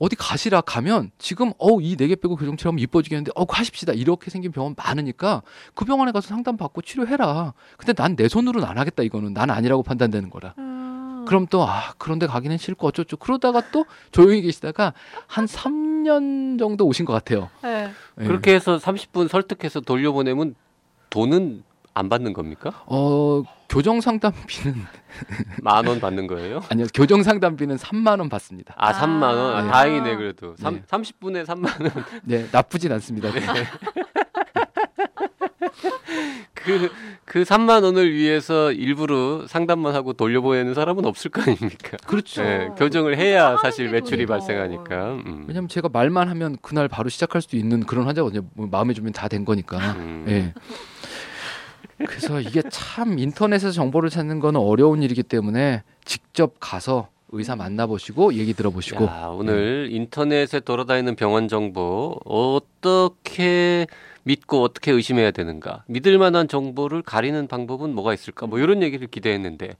어디 0.00 0.14
가시라 0.16 0.60
가면 0.60 1.10
지금 1.18 1.52
어우 1.58 1.82
이 1.82 1.96
네 1.96 2.06
개 2.06 2.14
빼고 2.14 2.36
교정 2.36 2.56
치료하면 2.56 2.78
이뻐지겠는데 2.78 3.32
어 3.34 3.44
하십시다 3.48 3.92
이렇게 3.94 4.30
생긴 4.30 4.52
병원 4.52 4.74
많으니까 4.78 5.42
그 5.74 5.84
병원에 5.84 6.12
가서 6.12 6.28
상담 6.28 6.56
받고 6.56 6.82
치료해라. 6.82 7.52
근데 7.76 7.92
난 7.92 8.14
내 8.14 8.28
손으로는 8.28 8.66
안 8.66 8.78
하겠다 8.78 9.02
이거는 9.02 9.34
난 9.34 9.50
아니라고 9.50 9.82
판단되는 9.82 10.30
거라. 10.30 10.54
음. 10.58 10.67
그럼 11.28 11.46
또 11.46 11.62
아 11.64 11.92
그런데 11.98 12.26
가기는 12.26 12.56
싫고 12.56 12.86
어쩌죠 12.88 13.16
그러다가 13.18 13.62
또 13.70 13.84
조용히 14.10 14.42
계시다가 14.42 14.92
한 15.26 15.44
3년 15.46 16.58
정도 16.58 16.86
오신 16.86 17.04
것 17.04 17.12
같아요. 17.12 17.50
네. 17.62 17.90
예. 18.20 18.24
그렇게 18.26 18.54
해서 18.54 18.78
30분 18.78 19.28
설득해서 19.28 19.80
돌려보내면 19.80 20.54
돈은 21.10 21.62
안 21.94 22.08
받는 22.08 22.32
겁니까? 22.32 22.70
어 22.86 23.42
교정 23.68 24.00
상담비는 24.00 24.74
만 25.62 25.86
원 25.86 26.00
받는 26.00 26.26
거예요? 26.28 26.60
아니요 26.70 26.86
교정 26.94 27.22
상담비는 27.22 27.76
3만 27.76 28.18
원 28.20 28.28
받습니다. 28.28 28.74
아, 28.78 28.92
3만 28.92 29.22
원. 29.22 29.56
아, 29.56 29.62
네. 29.62 29.70
다행이네 29.70 30.16
그래도. 30.16 30.54
네. 30.56 30.62
삼 30.62 30.82
30분에 31.02 31.44
3만 31.44 31.82
원. 31.94 32.04
네 32.22 32.46
나쁘진 32.52 32.92
않습니다. 32.92 33.28
그, 36.54 36.90
그 37.24 37.42
3만 37.42 37.84
원을 37.84 38.12
위해서 38.12 38.72
일부러 38.72 39.46
상담만 39.46 39.94
하고 39.94 40.12
돌려보내는 40.12 40.74
사람은 40.74 41.04
없을 41.06 41.30
거 41.30 41.42
아닙니까? 41.42 41.96
그렇죠. 42.06 42.42
네, 42.42 42.68
교정을 42.76 43.16
해야 43.16 43.46
하는 43.46 43.58
사실 43.62 43.86
게 43.86 43.92
매출이 43.92 44.26
돈이고. 44.26 44.32
발생하니까. 44.32 45.12
음. 45.26 45.44
왜냐면 45.46 45.68
제가 45.68 45.88
말만 45.88 46.28
하면 46.28 46.56
그날 46.62 46.88
바로 46.88 47.08
시작할 47.08 47.40
수도 47.42 47.56
있는 47.56 47.84
그런 47.86 48.06
환자거든요. 48.06 48.42
뭐 48.54 48.66
마음에 48.70 48.92
주면 48.94 49.12
다 49.12 49.28
된 49.28 49.44
거니까. 49.44 49.78
음. 49.98 50.24
예. 50.28 50.54
그래서 52.06 52.40
이게 52.40 52.62
참 52.70 53.18
인터넷에서 53.18 53.72
정보를 53.72 54.08
찾는 54.08 54.40
거는 54.40 54.60
어려운 54.60 55.02
일이기 55.02 55.22
때문에 55.22 55.82
직접 56.04 56.54
가서 56.60 57.08
의사 57.30 57.56
만나보시고 57.56 58.34
얘기 58.34 58.54
들어보시고 58.54 59.04
야, 59.04 59.28
오늘 59.32 59.88
인터넷에 59.90 60.60
돌아다니는 60.60 61.14
병원 61.16 61.48
정보 61.48 62.18
어떻게 62.24 63.86
믿고 64.22 64.62
어떻게 64.62 64.92
의심해야 64.92 65.30
되는가? 65.30 65.84
믿을 65.86 66.18
만한 66.18 66.48
정보를 66.48 67.02
가리는 67.02 67.46
방법은 67.46 67.94
뭐가 67.94 68.14
있을까? 68.14 68.46
뭐 68.46 68.58
이런 68.58 68.82
얘기를 68.82 69.06
기대했는데 69.06 69.76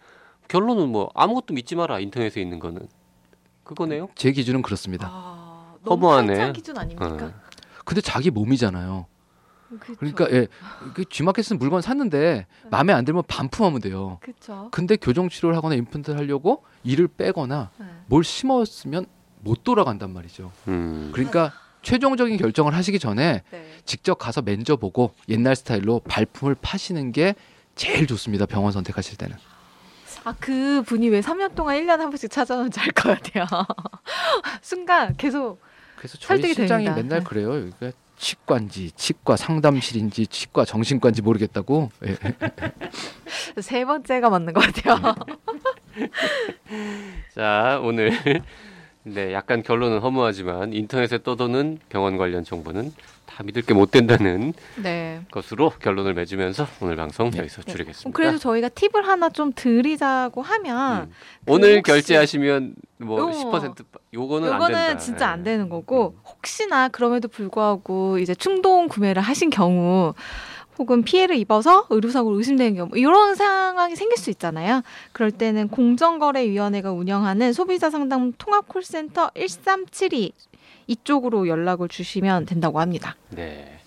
결론은 0.48 0.88
뭐 0.88 1.10
아무것도 1.14 1.54
믿지 1.54 1.74
마라 1.76 2.00
인터넷에 2.00 2.40
있는 2.40 2.58
거는 2.58 2.86
그거네요. 3.64 4.08
제 4.14 4.32
기준은 4.32 4.62
그렇습니다. 4.62 5.08
아, 5.10 5.74
너무 5.84 6.06
허무하네. 6.06 6.52
기준 6.52 6.78
아닙니까? 6.78 7.26
어. 7.26 7.48
근데 7.84 8.00
자기 8.00 8.30
몸이잖아요. 8.30 9.06
그쵸. 9.80 9.94
그러니까 9.98 10.30
예, 10.30 10.46
그 10.94 11.04
G마켓에서 11.04 11.56
물건 11.56 11.82
샀는데 11.82 12.46
마음에 12.70 12.92
안 12.92 13.04
들면 13.04 13.24
반품하면 13.28 13.80
돼요. 13.80 14.18
그쵸. 14.20 14.68
근데 14.70 14.96
교정 14.96 15.28
치료를 15.28 15.56
하거나 15.56 15.74
임플란트를 15.74 16.18
하려고 16.18 16.64
이를 16.84 17.06
빼거나 17.08 17.70
네. 17.78 17.86
뭘 18.06 18.24
심었으면 18.24 19.06
못 19.40 19.64
돌아간단 19.64 20.10
말이죠. 20.12 20.52
음. 20.68 21.10
그러니까 21.12 21.52
최종적인 21.82 22.36
결정을 22.38 22.74
하시기 22.74 22.98
전에 22.98 23.42
네. 23.50 23.72
직접 23.84 24.14
가서 24.16 24.42
만져보고 24.42 25.14
옛날 25.28 25.54
스타일로 25.54 26.00
발품을 26.00 26.56
파시는 26.60 27.12
게 27.12 27.34
제일 27.76 28.06
좋습니다. 28.06 28.46
병원 28.46 28.72
선택하실 28.72 29.16
때는. 29.18 29.36
아, 30.24 30.34
그 30.40 30.82
분이 30.84 31.08
왜 31.10 31.20
3년 31.20 31.54
동안 31.54 31.76
1년에 31.76 31.98
한 31.98 32.10
번씩 32.10 32.30
찾아오는지 32.30 32.80
알 32.80 32.88
것 32.92 33.08
같아요. 33.22 33.46
순간 34.60 35.14
계속 35.16 35.60
그래서 35.96 36.18
저희 36.18 36.38
설득이 36.38 36.54
실장이 36.54 36.84
됩니다. 36.84 37.02
맨날 37.02 37.18
네. 37.20 37.24
그래요. 37.24 37.54
여기가 37.54 37.92
치과인지 38.18 38.90
치과 38.92 39.36
상담실인지 39.36 40.26
치과 40.26 40.64
정신과인지 40.64 41.22
모르겠다고. 41.22 41.90
예. 42.06 42.16
세 43.60 43.84
번째가 43.84 44.28
맞는 44.30 44.52
것 44.52 44.60
같아요. 44.60 45.14
자 47.34 47.80
오늘 47.82 48.12
네 49.14 49.32
약간 49.32 49.62
결론은 49.62 50.00
허무하지만 50.00 50.72
인터넷에 50.72 51.18
떠도는 51.22 51.78
병원 51.88 52.16
관련 52.16 52.44
정보는 52.44 52.92
다 53.26 53.42
믿을 53.44 53.62
게 53.62 53.72
못 53.74 53.90
된다는 53.92 54.52
네. 54.82 55.20
것으로 55.30 55.70
결론을 55.70 56.14
맺으면서 56.14 56.66
오늘 56.80 56.96
방송 56.96 57.30
네. 57.30 57.38
여기서 57.38 57.62
네. 57.62 57.72
줄이겠습니다. 57.72 58.16
그래서 58.16 58.38
저희가 58.38 58.68
팁을 58.70 59.06
하나 59.06 59.28
좀 59.28 59.52
드리자고 59.54 60.42
하면 60.42 61.02
음. 61.02 61.12
그 61.46 61.52
오늘 61.52 61.82
결제하시면 61.82 62.74
뭐 62.98 63.22
어. 63.22 63.30
10% 63.30 63.84
요거는 64.12 64.52
안 64.52 64.58
된다. 64.58 64.72
요거는 64.80 64.98
진짜 64.98 65.28
안 65.28 65.40
예. 65.40 65.44
되는 65.44 65.68
거고 65.68 66.16
혹시나 66.26 66.88
그럼에도 66.88 67.28
불구하고 67.28 68.18
이제 68.18 68.34
충동 68.34 68.88
구매를 68.88 69.22
하신 69.22 69.50
경우 69.50 70.14
혹은 70.78 71.02
피해를 71.02 71.36
입어서 71.36 71.86
의료사고로 71.90 72.36
의심되는 72.38 72.74
경우 72.76 72.90
이런 72.94 73.34
상황이 73.34 73.96
생길 73.96 74.16
수 74.16 74.30
있잖아요. 74.30 74.82
그럴 75.12 75.30
때는 75.30 75.68
공정거래위원회가 75.68 76.92
운영하는 76.92 77.52
소비자 77.52 77.90
상담 77.90 78.32
통합 78.38 78.68
콜센터 78.68 79.30
1372 79.36 80.32
이쪽으로 80.86 81.48
연락을 81.48 81.88
주시면 81.88 82.46
된다고 82.46 82.80
합니다. 82.80 83.16
네. 83.30 83.78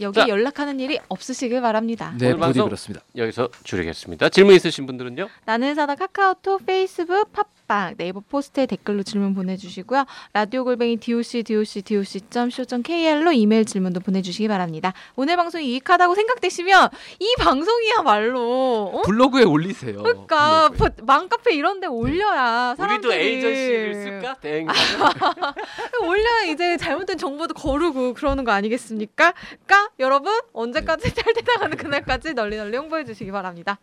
여기 0.00 0.18
자. 0.18 0.28
연락하는 0.28 0.80
일이 0.80 0.98
없으시길 1.08 1.60
바랍니다. 1.60 2.14
네, 2.18 2.34
부디 2.34 2.60
그렇습니다. 2.60 3.04
여기서 3.16 3.48
줄이겠습니다. 3.62 4.30
질문 4.30 4.54
있으신 4.54 4.86
분들은요? 4.86 5.28
나는 5.44 5.74
의사다 5.74 5.94
카카오톡, 5.94 6.64
페이스북, 6.66 7.32
팟빵 7.32 7.52
팟빵 7.72 7.94
네이버 7.96 8.20
포스트에 8.20 8.66
댓글로 8.66 9.02
질문 9.02 9.34
보내주시고요. 9.34 10.04
라디오 10.34 10.64
골뱅이 10.64 10.98
doc 10.98 11.42
doc 11.42 11.82
doc 11.82 12.12
co 12.30 12.82
kr로 12.82 13.32
이메일 13.32 13.64
질문도 13.64 14.00
보내주시기 14.00 14.46
바랍니다. 14.48 14.92
오늘 15.16 15.36
방송이 15.36 15.66
유익하다고 15.70 16.14
생각되시면 16.14 16.90
이 17.18 17.34
방송이야말로 17.38 18.90
어? 18.92 19.02
블로그에 19.02 19.44
올리세요. 19.44 20.02
그러니까 20.02 20.68
블로그에. 20.68 20.88
뭐 20.96 21.06
맘카페 21.06 21.54
이런 21.54 21.80
데 21.80 21.86
올려야 21.86 22.74
우리도 22.78 23.08
사람들이 23.08 23.14
에이전시를 23.14 23.94
쓸까? 23.94 24.34
대행. 24.40 24.68
올려야 26.02 26.42
이제 26.52 26.76
잘못된 26.76 27.16
정보도 27.16 27.54
거르고 27.54 28.12
그러는 28.14 28.44
거 28.44 28.52
아니겠습니까? 28.52 29.32
그러니까 29.64 29.90
여러분 29.98 30.32
언제까지 30.52 31.12
잘 31.14 31.32
되다가는 31.32 31.76
그날까지 31.78 32.34
널리 32.34 32.56
널리 32.56 32.76
홍보해 32.76 33.04
주시기 33.04 33.30
바랍니다. 33.30 33.78